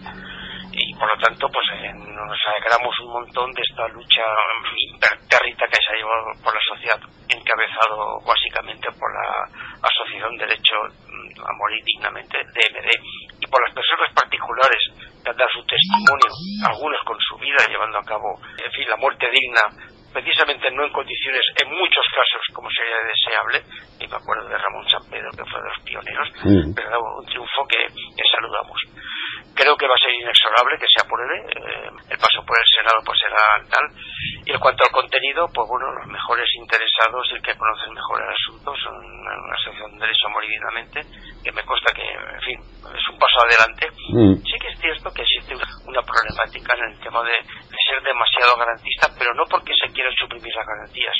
[0.97, 4.23] por lo tanto pues eh, nos alegramos un montón de esta lucha
[4.93, 9.45] impertérrita que se ha llevado por la sociedad encabezado básicamente por la
[9.81, 12.89] Asociación Derecho mm, a Morir Dignamente, DMD,
[13.39, 14.81] y por las personas particulares
[15.23, 16.29] que han dado su testimonio,
[16.65, 19.61] algunos con su vida llevando a cabo, en fin, la muerte digna
[20.15, 23.59] precisamente no en condiciones, en muchos casos, como sería deseable,
[23.99, 26.71] y me acuerdo de Ramón San Pedro, que fue de los pioneros, mm.
[26.73, 27.83] pero un triunfo que,
[28.31, 28.79] saludamos.
[29.55, 32.99] Creo que va a ser inexorable que se apruebe, eh, el paso por el Senado
[33.05, 33.39] pues será
[33.71, 33.87] tal,
[34.45, 38.21] y en cuanto al contenido, pues bueno, los mejores interesados y el que conocen mejor
[38.21, 38.93] el asunto son
[39.25, 40.99] la Asociación de Derecho Moridinamente,
[41.43, 43.87] que me consta que, en fin, es un paso adelante.
[44.11, 44.35] Mm.
[44.43, 48.59] Sí que es cierto que existe una, problemática en el tema de, de ser demasiado
[48.59, 51.15] garantista, pero no porque se quiera suprimir las garantías.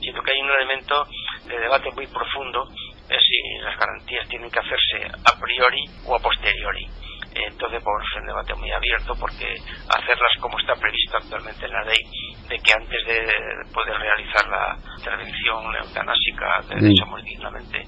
[0.00, 1.04] Siento que hay un elemento
[1.44, 2.64] de debate muy profundo
[3.08, 6.86] de si las garantías tienen que hacerse a priori o a posteriori.
[7.34, 9.54] Entonces, pues es un debate muy abierto porque
[9.88, 12.02] hacerlas como está previsto actualmente en la ley,
[12.48, 13.26] de que antes de
[13.72, 17.82] poder realizar la intervención eutanásica de derecho muy dignamente,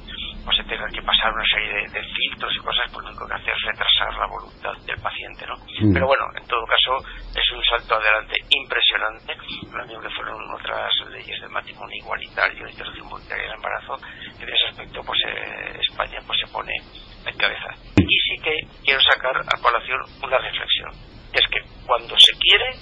[0.45, 3.35] pues se tenga que pasar una serie de, filtros y cosas, pues lo único que
[3.35, 5.55] hace es retrasar la voluntad del paciente, ¿no?
[5.93, 6.99] Pero bueno, en todo caso,
[7.35, 9.35] es un salto adelante impresionante,
[9.73, 13.97] lo mismo que fueron otras leyes de matrimonio igualitario, de interrupción voluntaria del embarazo,
[14.39, 16.73] en ese aspecto, pues eh, España pues se pone
[17.27, 18.02] en cabeza.
[18.43, 18.51] Que
[18.85, 20.91] quiero sacar a colación una reflexión,
[21.33, 22.75] es que cuando se quiere,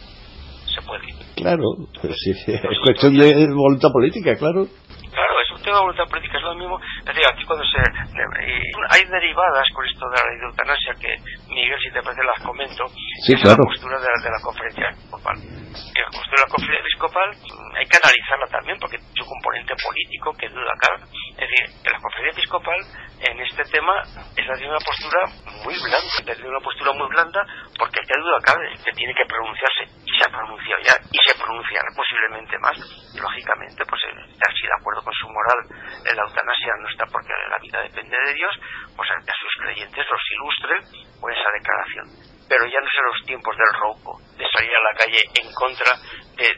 [0.64, 1.04] se puede.
[1.36, 1.64] Claro,
[2.00, 4.64] pues sí, es cuestión de voluntad política, claro.
[5.10, 6.80] Claro, es un tema de voluntad política, es lo mismo.
[6.80, 7.78] Es decir, aquí cuando se.
[7.78, 11.16] hay derivadas con esto de la eutanasia que,
[11.50, 12.86] Miguel, si te parece, las comento.
[13.26, 13.58] Sí, es claro.
[13.58, 15.36] la postura de la, de la conferencia episcopal.
[15.36, 19.74] Y la postura de la conferencia episcopal mm, hay que analizarla también porque su componente
[19.82, 21.02] político que duda cabe.
[21.34, 22.80] Es decir, la conferencia episcopal
[23.20, 23.94] en este tema
[24.36, 25.20] es la de una postura
[25.64, 27.42] muy blanda, es de una postura muy blanda
[27.76, 31.34] porque que duda cabe que tiene que pronunciarse y se ha pronunciado ya y se
[31.36, 32.76] pronunciará posiblemente más.
[33.18, 35.60] Lógicamente, pues eh, así de acuerdo con su moral,
[36.04, 38.54] la eutanasia no está porque la vida depende de Dios,
[38.96, 40.80] pues a sus creyentes los ilustren
[41.20, 42.06] con esa declaración.
[42.48, 45.90] Pero ya no son los tiempos del roco, de salir a la calle en contra
[46.34, 46.48] de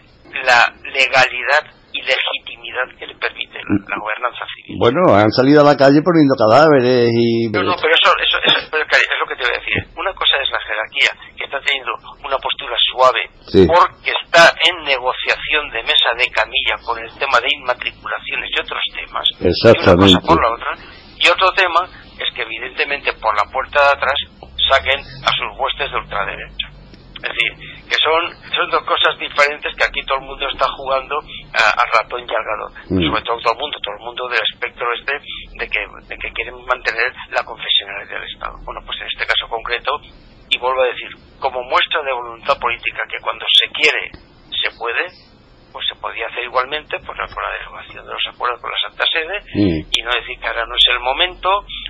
[0.45, 4.81] la legalidad y legitimidad que le permite la, gobernanza civil.
[4.81, 7.53] Bueno, han salido a la calle poniendo cadáveres y...
[7.53, 9.77] No, no, pero eso, eso, es lo que te voy a decir.
[9.93, 11.93] Una cosa es la jerarquía, que está teniendo
[12.25, 13.29] una postura suave,
[13.69, 18.83] porque está en negociación de mesa de camilla con el tema de inmatriculaciones y otros
[18.97, 19.27] temas.
[19.45, 20.17] Exactamente.
[20.17, 20.73] Y por la otra.
[21.21, 21.85] Y otro tema
[22.23, 24.15] es que evidentemente por la puerta de atrás
[24.71, 26.69] saquen a sus huestes de ultraderecha.
[27.23, 27.53] Es decir,
[27.87, 32.27] que son, son dos cosas diferentes que aquí todo el mundo está jugando al ratón
[32.27, 32.67] y al gato.
[32.91, 32.99] Mm.
[32.99, 35.15] Sobre todo todo el mundo, todo el mundo del espectro este
[35.55, 38.59] de que, de que quieren mantener la confesionalidad del Estado.
[38.65, 40.01] Bueno, pues en este caso concreto,
[40.51, 44.11] y vuelvo a decir, como muestra de voluntad política que cuando se quiere
[44.51, 45.07] se puede,
[45.73, 49.05] pues se podía hacer igualmente la, por la derogación de los acuerdos con la Santa
[49.11, 51.82] Sede y no decir que ahora no es el momento con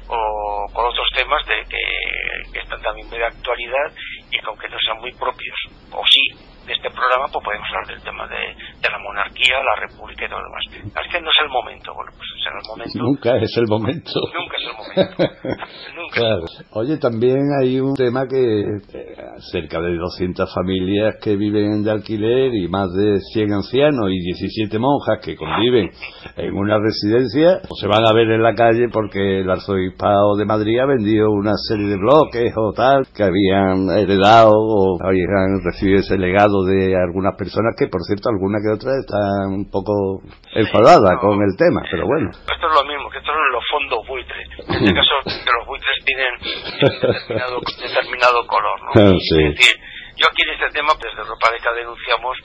[1.33, 3.93] temas de que, que están también de actualidad
[4.31, 5.57] y que aunque no sean muy propios,
[5.93, 10.27] o sí, de este programa, pues podemos hablar del tema de, la monarquía, la república
[10.27, 10.65] y todo lo demás.
[11.05, 12.99] Es que no es el momento, bueno, pues será el momento.
[12.99, 14.21] Nunca es el momento.
[14.35, 14.93] Nunca es el momento.
[16.13, 16.45] Claro.
[16.73, 19.12] Oye, también hay un tema que eh,
[19.51, 24.79] cerca de 200 familias que viven de alquiler y más de 100 ancianos y 17
[24.79, 25.91] monjas que conviven
[26.37, 30.45] en una residencia, pues se van a ver en la calle porque el arzobispado de
[30.45, 36.01] Madrid ha vendido una serie de bloques o tal que habían heredado o habían recibido
[36.01, 40.23] ese legado de algunas personas que, por cierto, alguna que otra están un poco
[40.55, 42.31] enfadadas con el tema, pero bueno.
[42.31, 44.49] Esto es lo mismo, que estos son los fondos buitres.
[44.69, 45.15] En este caso,
[45.45, 46.33] que los buitres tienen
[46.81, 49.19] determinado, determinado color, ¿no?
[49.23, 49.32] Sí.
[49.39, 49.75] Es decir,
[50.17, 52.37] yo aquí en este tema, desde Europa Deca denunciamos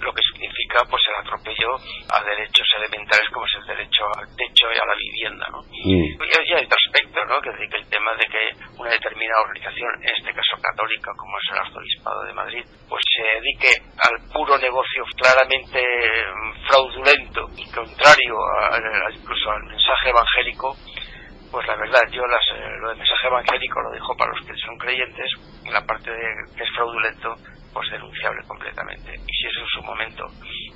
[0.00, 1.74] lo que significa pues el atropello
[2.12, 5.60] a derechos elementales como es el derecho al techo y a la vivienda, ¿no?
[5.72, 7.40] Y, hay otro aspecto, ¿no?
[7.40, 8.42] Que, que el tema de que
[8.78, 13.22] una determinada organización, en este caso católica, como es el Arzobispado de Madrid, pues se
[13.40, 18.36] dedique al puro negocio claramente mm, fraudulento y contrario
[19.12, 20.76] incluso al mensaje evangélico,
[21.50, 24.56] pues la verdad, yo las, eh, lo del mensaje evangélico lo dejo para los que
[24.56, 25.30] son creyentes,
[25.70, 27.34] la parte de, que es fraudulento,
[27.72, 29.14] pues denunciable completamente.
[29.14, 30.24] Y si eso en su momento,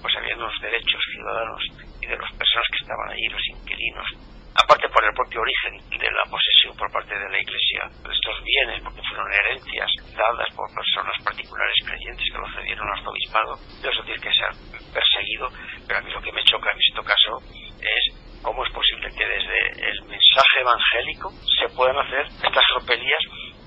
[0.02, 1.62] pues había unos derechos ciudadanos
[2.00, 4.06] y de las personas que estaban ahí, los inquilinos,
[4.54, 8.36] aparte por el propio origen de la posesión por parte de la Iglesia de estos
[8.44, 14.02] bienes, porque fueron herencias dadas por personas particulares creyentes que lo cedieron al arzobispado, eso
[14.04, 14.50] tiene que ser
[14.92, 15.48] perseguido,
[15.86, 17.32] pero a mí lo que me choca en este caso
[17.80, 18.04] es
[18.42, 23.20] cómo es posible que desde el mensaje evangélico se puedan hacer estas tropelías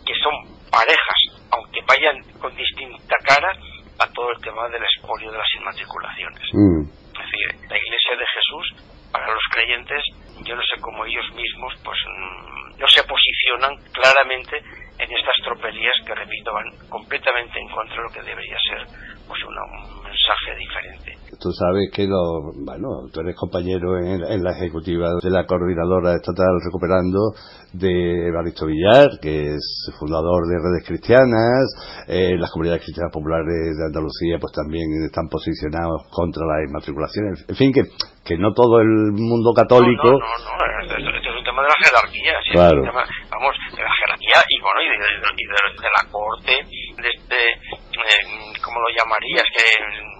[0.05, 0.33] que son
[0.71, 1.19] parejas,
[1.51, 3.51] aunque vayan con distinta cara,
[3.99, 6.43] a todo el tema del expolio de las inmatriculaciones.
[6.53, 6.81] Mm.
[6.83, 8.65] Es decir, la Iglesia de Jesús,
[9.11, 10.03] para los creyentes,
[10.43, 14.57] yo no sé cómo ellos mismos, pues mm, no se posicionan claramente
[14.97, 18.81] en estas tropelías que, repito, van completamente en contra de lo que debería ser
[19.27, 21.12] pues un mensaje diferente.
[21.43, 26.55] Tú sabes que lo, bueno, tú eres compañero en, la ejecutiva de la coordinadora estatal
[26.63, 27.35] recuperando
[27.73, 31.67] de Evaristo Villar, que es fundador de redes cristianas,
[32.07, 37.55] eh, las comunidades cristianas populares de Andalucía pues también están posicionados contra las inmatriculaciones, en
[37.59, 37.91] fin que,
[38.23, 41.79] que no todo el mundo católico no, no, no, Esto, es un tema de la
[41.83, 42.79] jerarquía, claro.
[42.87, 48.23] vamos, de la jerarquía y bueno y de, la corte, de este, eh,
[48.63, 49.43] ¿cómo lo llamarías?
[49.51, 50.12] Que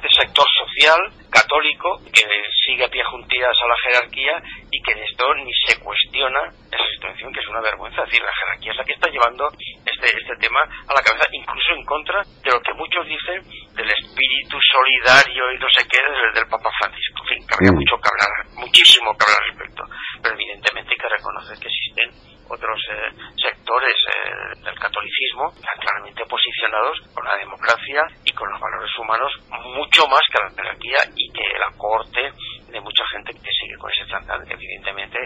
[0.00, 2.24] este sector social católico que
[2.64, 4.32] sigue a pie juntillas a la jerarquía
[4.70, 6.40] y que en esto ni se cuestiona
[6.72, 8.02] esa situación que es una vergüenza.
[8.02, 9.44] Es decir, la jerarquía es la que está llevando
[9.84, 13.44] este, este tema a la cabeza, incluso en contra de lo que muchos dicen
[13.76, 17.22] del espíritu solidario y no sé qué del, Papa Francisco.
[17.22, 17.76] En fin, que habría mm.
[17.76, 19.82] mucho que hablar, muchísimo que hablar al respecto.
[20.22, 22.08] Pero evidentemente hay que reconocer que existen
[22.50, 28.60] otros eh, sectores eh, del catolicismo están claramente posicionados con la democracia y con los
[28.60, 29.32] valores humanos
[29.74, 32.32] mucho más que la jerarquía y que la corte
[32.70, 35.18] de mucha gente que sigue con ese que evidentemente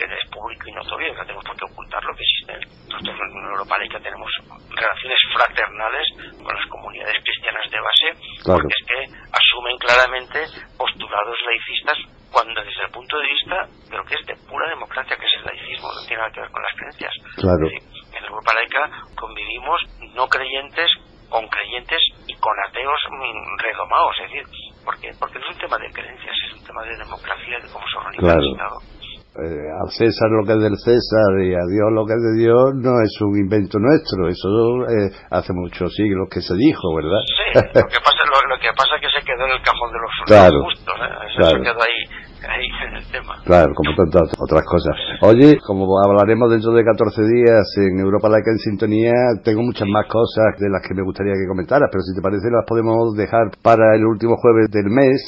[0.00, 2.52] que es público y notorio, no tenemos por qué ocultar lo que existe.
[2.88, 4.30] Nosotros en Europa que tenemos
[4.70, 6.06] relaciones fraternales
[6.42, 8.08] con las comunidades cristianas de base,
[8.44, 8.98] porque es que
[9.32, 10.38] asumen claramente
[10.76, 11.98] postulados laicistas
[12.30, 13.56] cuando desde el punto de vista
[13.90, 16.40] de lo que es de pura democracia, que es el laicismo, no tiene nada que
[16.40, 17.12] ver con las creencias.
[17.36, 17.66] Claro.
[17.66, 19.80] En Europa laica convivimos
[20.14, 20.90] no creyentes
[21.30, 24.44] con creyentes y con ateos mm, redomados, es decir,
[24.84, 25.10] ¿por qué?
[25.18, 27.96] Porque no es un tema de creencias, es un tema de democracia, de cómo se
[27.96, 28.78] organiza el Estado.
[29.30, 32.34] Eh, al César lo que es del César y a Dios lo que es de
[32.34, 34.50] Dios no es un invento nuestro, eso
[34.90, 37.22] eh, hace muchos siglos que se dijo, ¿verdad?
[37.30, 38.99] Sí, lo que pasa, lo, que pasa es que se
[39.40, 41.16] quedó en el cajón de los claro, justos, ¿eh?
[41.32, 43.36] eso se quedó ahí ahí en el tema.
[43.44, 44.96] Claro, como tantas otras cosas.
[45.20, 49.12] Oye, como hablaremos dentro de 14 días en Europa Laica en Sintonía,
[49.44, 52.48] tengo muchas más cosas de las que me gustaría que comentaras, pero si te parece
[52.50, 55.20] las podemos dejar para el último jueves del mes.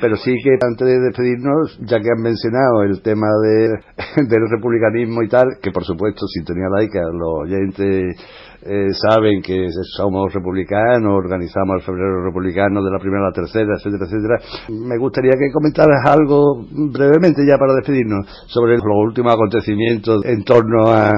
[0.00, 3.68] Pero sí que antes de despedirnos, ya que han mencionado el tema de,
[4.28, 8.16] del republicanismo y tal, que por supuesto Sintonía Laica, los oyentes
[8.64, 13.76] eh, saben que somos republicanos, organizamos el febrero republicano de la primera a la tercera,
[13.76, 14.36] etcétera, etcétera.
[14.72, 20.88] Me gustaría que comentaras algo brevemente ya para despedirnos sobre los últimos acontecimientos en torno
[20.88, 21.12] a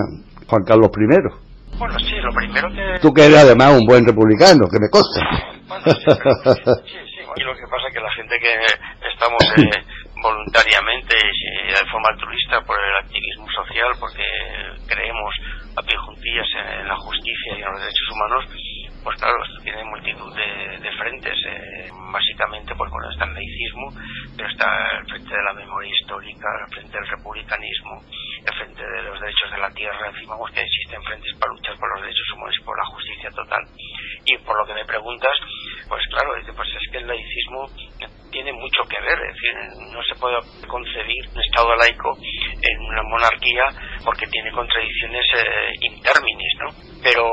[0.48, 1.78] Juan Carlos I.
[1.78, 2.98] Bueno, sí, lo primero que...
[3.00, 5.20] Tú que eres además un buen republicano, que me consta.
[5.68, 8.54] Bueno, sí, sí, sí, Y lo que pasa es que la gente que
[9.12, 9.86] estamos eh,
[10.22, 14.24] voluntariamente y de forma altruista por el activismo social, porque
[14.88, 15.30] creemos
[15.76, 18.44] a pie juntillas en la justicia y en los derechos humanos,
[19.04, 21.36] pues claro, tiene multitud de, frentes.
[21.46, 23.92] Eh, básicamente, pues bueno, está el laicismo,
[24.36, 24.66] pero está
[24.98, 28.02] el frente de la memoria histórica, el frente del republicanismo,
[28.46, 30.08] el frente de los derechos de la tierra.
[30.08, 33.62] Encima, que existen frentes para luchar por los derechos humanos y por la justicia total.
[34.24, 35.36] Y por lo que me preguntas,
[35.88, 37.68] pues claro, pues es que el laicismo
[38.30, 42.16] tiene mucho que ver, es decir, no se puede concebir un Estado laico
[42.66, 43.64] en una monarquía
[44.04, 46.68] porque tiene contradicciones eh, interminis, ¿no?
[47.02, 47.24] Pero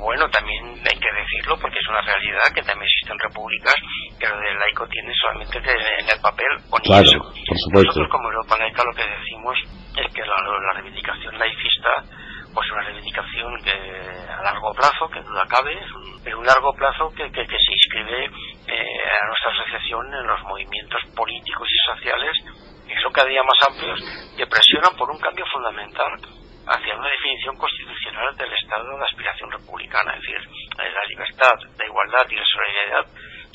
[0.00, 3.74] bueno, también hay que decirlo porque es una realidad que también existen repúblicas
[4.18, 7.04] que lo del laico tiene solamente en el papel o claro,
[7.46, 7.88] por supuesto.
[7.88, 9.56] Nosotros como Europa laica lo que decimos
[9.96, 11.90] es que la, la reivindicación laicista
[12.58, 15.78] pues una reivindicación que a largo plazo, que duda cabe,
[16.24, 21.00] pero un largo plazo que, que, se inscribe eh, a nuestra asociación en los movimientos
[21.14, 22.32] políticos y sociales
[22.88, 24.00] que son cada día más amplios
[24.36, 26.12] que presionan por un cambio fundamental
[26.68, 30.42] hacia una definición constitucional del Estado de aspiración republicana, es decir,
[30.76, 33.04] la libertad, la igualdad y la solidaridad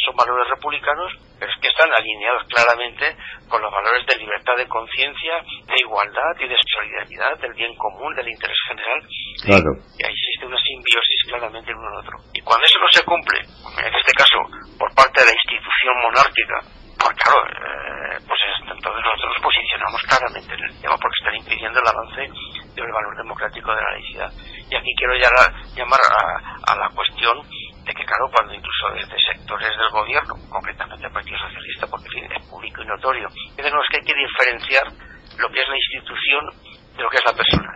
[0.04, 3.16] son valores republicanos, pero es que están alineados claramente
[3.48, 8.14] con los valores de libertad de conciencia, de igualdad y de solidaridad, del bien común,
[8.16, 9.00] del interés general.
[9.46, 9.72] Claro.
[9.96, 12.18] Y ahí existe una simbiosis claramente en uno en otro.
[12.34, 14.40] Y cuando eso no se cumple, en este caso
[14.78, 20.54] por parte de la institución monárquica, pues claro, eh, pues entonces nosotros nos posicionamos claramente
[20.56, 22.22] en el tema porque están impidiendo el avance
[22.74, 24.32] del valor democrático de la laicidad.
[24.72, 25.30] Y aquí quiero ya
[25.76, 27.38] llamar a la cuestión
[27.84, 32.48] de que, claro, cuando incluso desde sectores del gobierno, concretamente el Partido Socialista, porque es
[32.48, 34.86] público y notorio, dicen que hay que diferenciar
[35.38, 36.44] lo que es la institución
[36.96, 37.70] de lo que es la persona.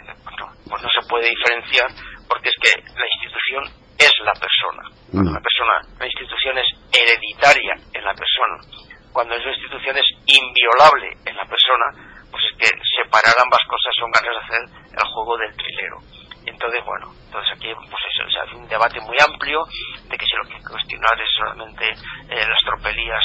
[0.70, 1.88] pues no se puede diferenciar
[2.28, 3.64] porque es que la institución
[4.00, 4.84] es la persona.
[5.12, 5.34] Mm.
[5.34, 8.87] la persona, la institución es hereditaria en la persona.
[9.18, 11.90] Cuando es una institución es inviolable en la persona,
[12.30, 12.70] pues es que
[13.02, 14.62] separar ambas cosas son ganas de hacer
[14.94, 15.98] el juego del trilero.
[16.46, 19.66] Entonces, bueno, entonces aquí pues eso, sea, hay un debate muy amplio
[20.06, 21.90] de que si lo que cuestionar es solamente
[22.30, 23.24] eh, las tropelías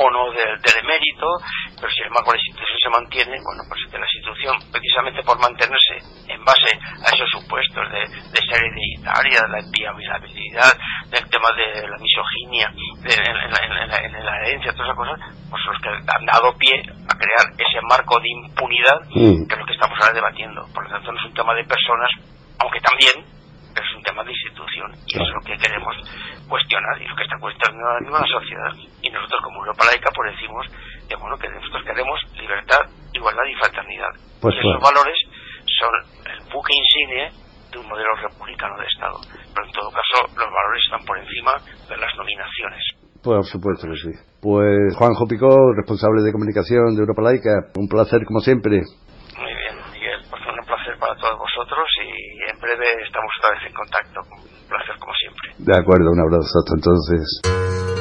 [0.00, 1.28] o no del de emérito,
[1.76, 5.20] pero si el marco de la institución se mantiene, bueno, pues que la institución, precisamente
[5.22, 10.72] por mantenerse en base a esos supuestos de, de ser hereditaria, de la inviabilidad,
[11.12, 12.72] del tema de la misoginia,
[13.04, 15.18] de, en, la, herencia, todas esas cosas,
[15.50, 19.44] pues los que han dado pie a crear ese marco de impunidad mm.
[19.44, 20.64] que es lo que estamos ahora debatiendo.
[20.72, 22.08] Por lo tanto, no es un tema de personas,
[22.58, 23.39] aunque también
[24.00, 25.94] un tema de institución y es lo que queremos
[26.48, 28.72] cuestionar y lo que está cuestionando la sociedad.
[29.04, 30.64] Y nosotros como Europa laica pues decimos
[31.04, 32.80] que bueno que nosotros queremos libertad
[33.12, 34.12] igualdad y fraternidad.
[34.40, 35.18] Pues y esos valores
[35.68, 35.92] son
[36.24, 37.28] el buque insigne
[37.70, 39.20] de un modelo republicano de Estado.
[39.52, 42.82] Pero en todo caso los valores están por encima de las nominaciones.
[43.20, 44.12] Por supuesto que sí.
[44.40, 48.80] Pues Juanjo Picó, responsable de comunicación de Europa Laica, un placer como siempre
[51.20, 54.20] todos vosotros y en breve estamos otra vez en contacto.
[54.32, 55.52] Un placer como siempre.
[55.58, 57.99] De acuerdo, un abrazo hasta entonces.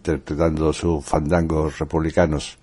[0.00, 2.58] Interpretando sus fandangos republicanos.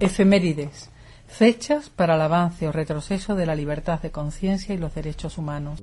[0.00, 0.88] Efemérides.
[1.26, 5.82] Fechas para el avance o retroceso de la libertad de conciencia y los derechos humanos.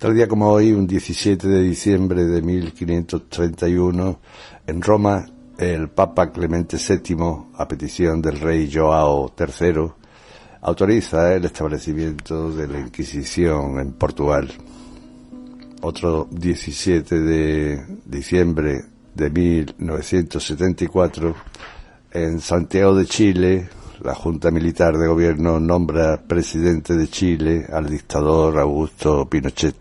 [0.00, 4.18] Tal día como hoy, un 17 de diciembre de 1531,
[4.66, 5.26] en Roma,
[5.58, 7.16] el Papa Clemente VII,
[7.54, 9.90] a petición del rey Joao III,
[10.62, 14.50] autoriza el establecimiento de la Inquisición en Portugal.
[15.82, 18.80] Otro 17 de diciembre
[19.14, 21.34] de 1974,
[22.12, 23.68] en Santiago de Chile,
[24.02, 29.76] la Junta Militar de Gobierno nombra presidente de Chile al dictador Augusto Pinochet.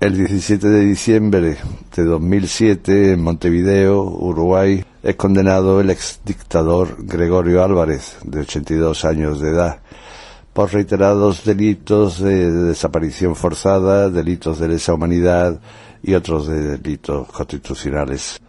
[0.00, 1.56] El 17 de diciembre
[1.94, 9.50] de 2007, en Montevideo, Uruguay, es condenado el exdictador Gregorio Álvarez, de 82 años de
[9.50, 9.80] edad,
[10.52, 15.60] por reiterados delitos de desaparición forzada, delitos de lesa humanidad
[16.02, 18.40] y otros delitos constitucionales.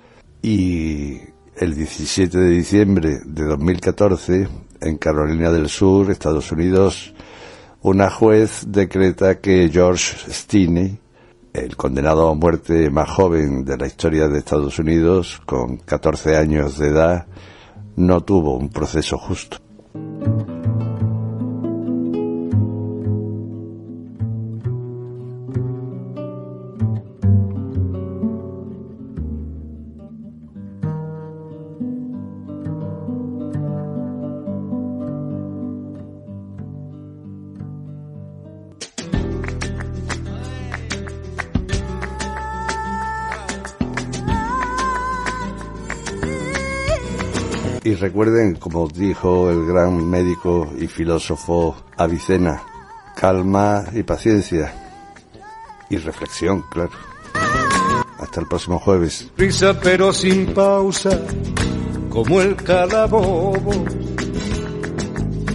[0.42, 1.20] Y
[1.58, 4.48] el 17 de diciembre de 2014,
[4.82, 7.14] en Carolina del Sur, Estados Unidos,
[7.82, 11.00] una juez decreta que George Stinney,
[11.54, 16.78] el condenado a muerte más joven de la historia de Estados Unidos, con 14 años
[16.78, 17.28] de edad,
[17.96, 19.58] no tuvo un proceso justo.
[47.92, 52.64] Y recuerden, como dijo el gran médico y filósofo Avicena,
[53.18, 54.74] calma y paciencia.
[55.90, 56.92] Y reflexión, claro.
[58.18, 59.30] Hasta el próximo jueves.
[59.36, 61.20] Risa pero sin pausa,
[62.10, 63.84] como el calabobo.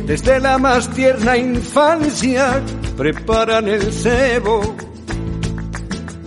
[0.05, 2.63] Desde la más tierna infancia
[2.99, 4.77] preparan el cebo.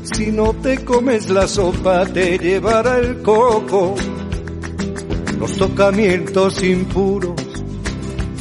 [0.01, 3.95] Si no te comes la sopa, te llevará el coco.
[5.39, 7.35] Los tocamientos impuros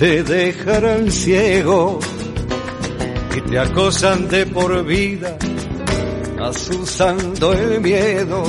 [0.01, 2.01] te dejarán ciego
[3.36, 5.38] y te acosan de por vida,
[6.40, 8.42] asusando el miedo,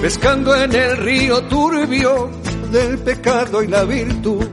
[0.00, 2.30] pescando en el río turbio
[2.70, 4.46] del pecado y la virtud,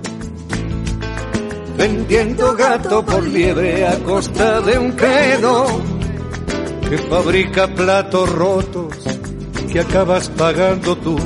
[1.78, 5.66] vendiendo gato por liebre a costa de un credo
[6.90, 8.96] que fabrica platos rotos
[9.72, 11.18] que acabas pagando tú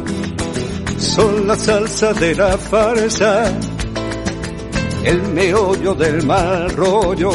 [1.02, 3.52] son la salsa de la farsa,
[5.04, 7.32] el meollo del mal rollo,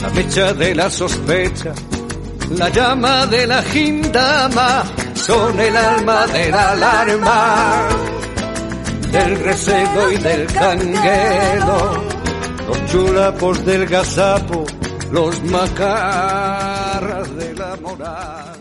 [0.00, 1.72] la mecha de la sospecha,
[2.56, 7.88] la llama de la gindama, son el alma de la alarma,
[9.10, 12.04] del recebo y del canguelo,
[12.68, 14.64] los chulapos del gazapo,
[15.10, 18.51] los macarras de la moral.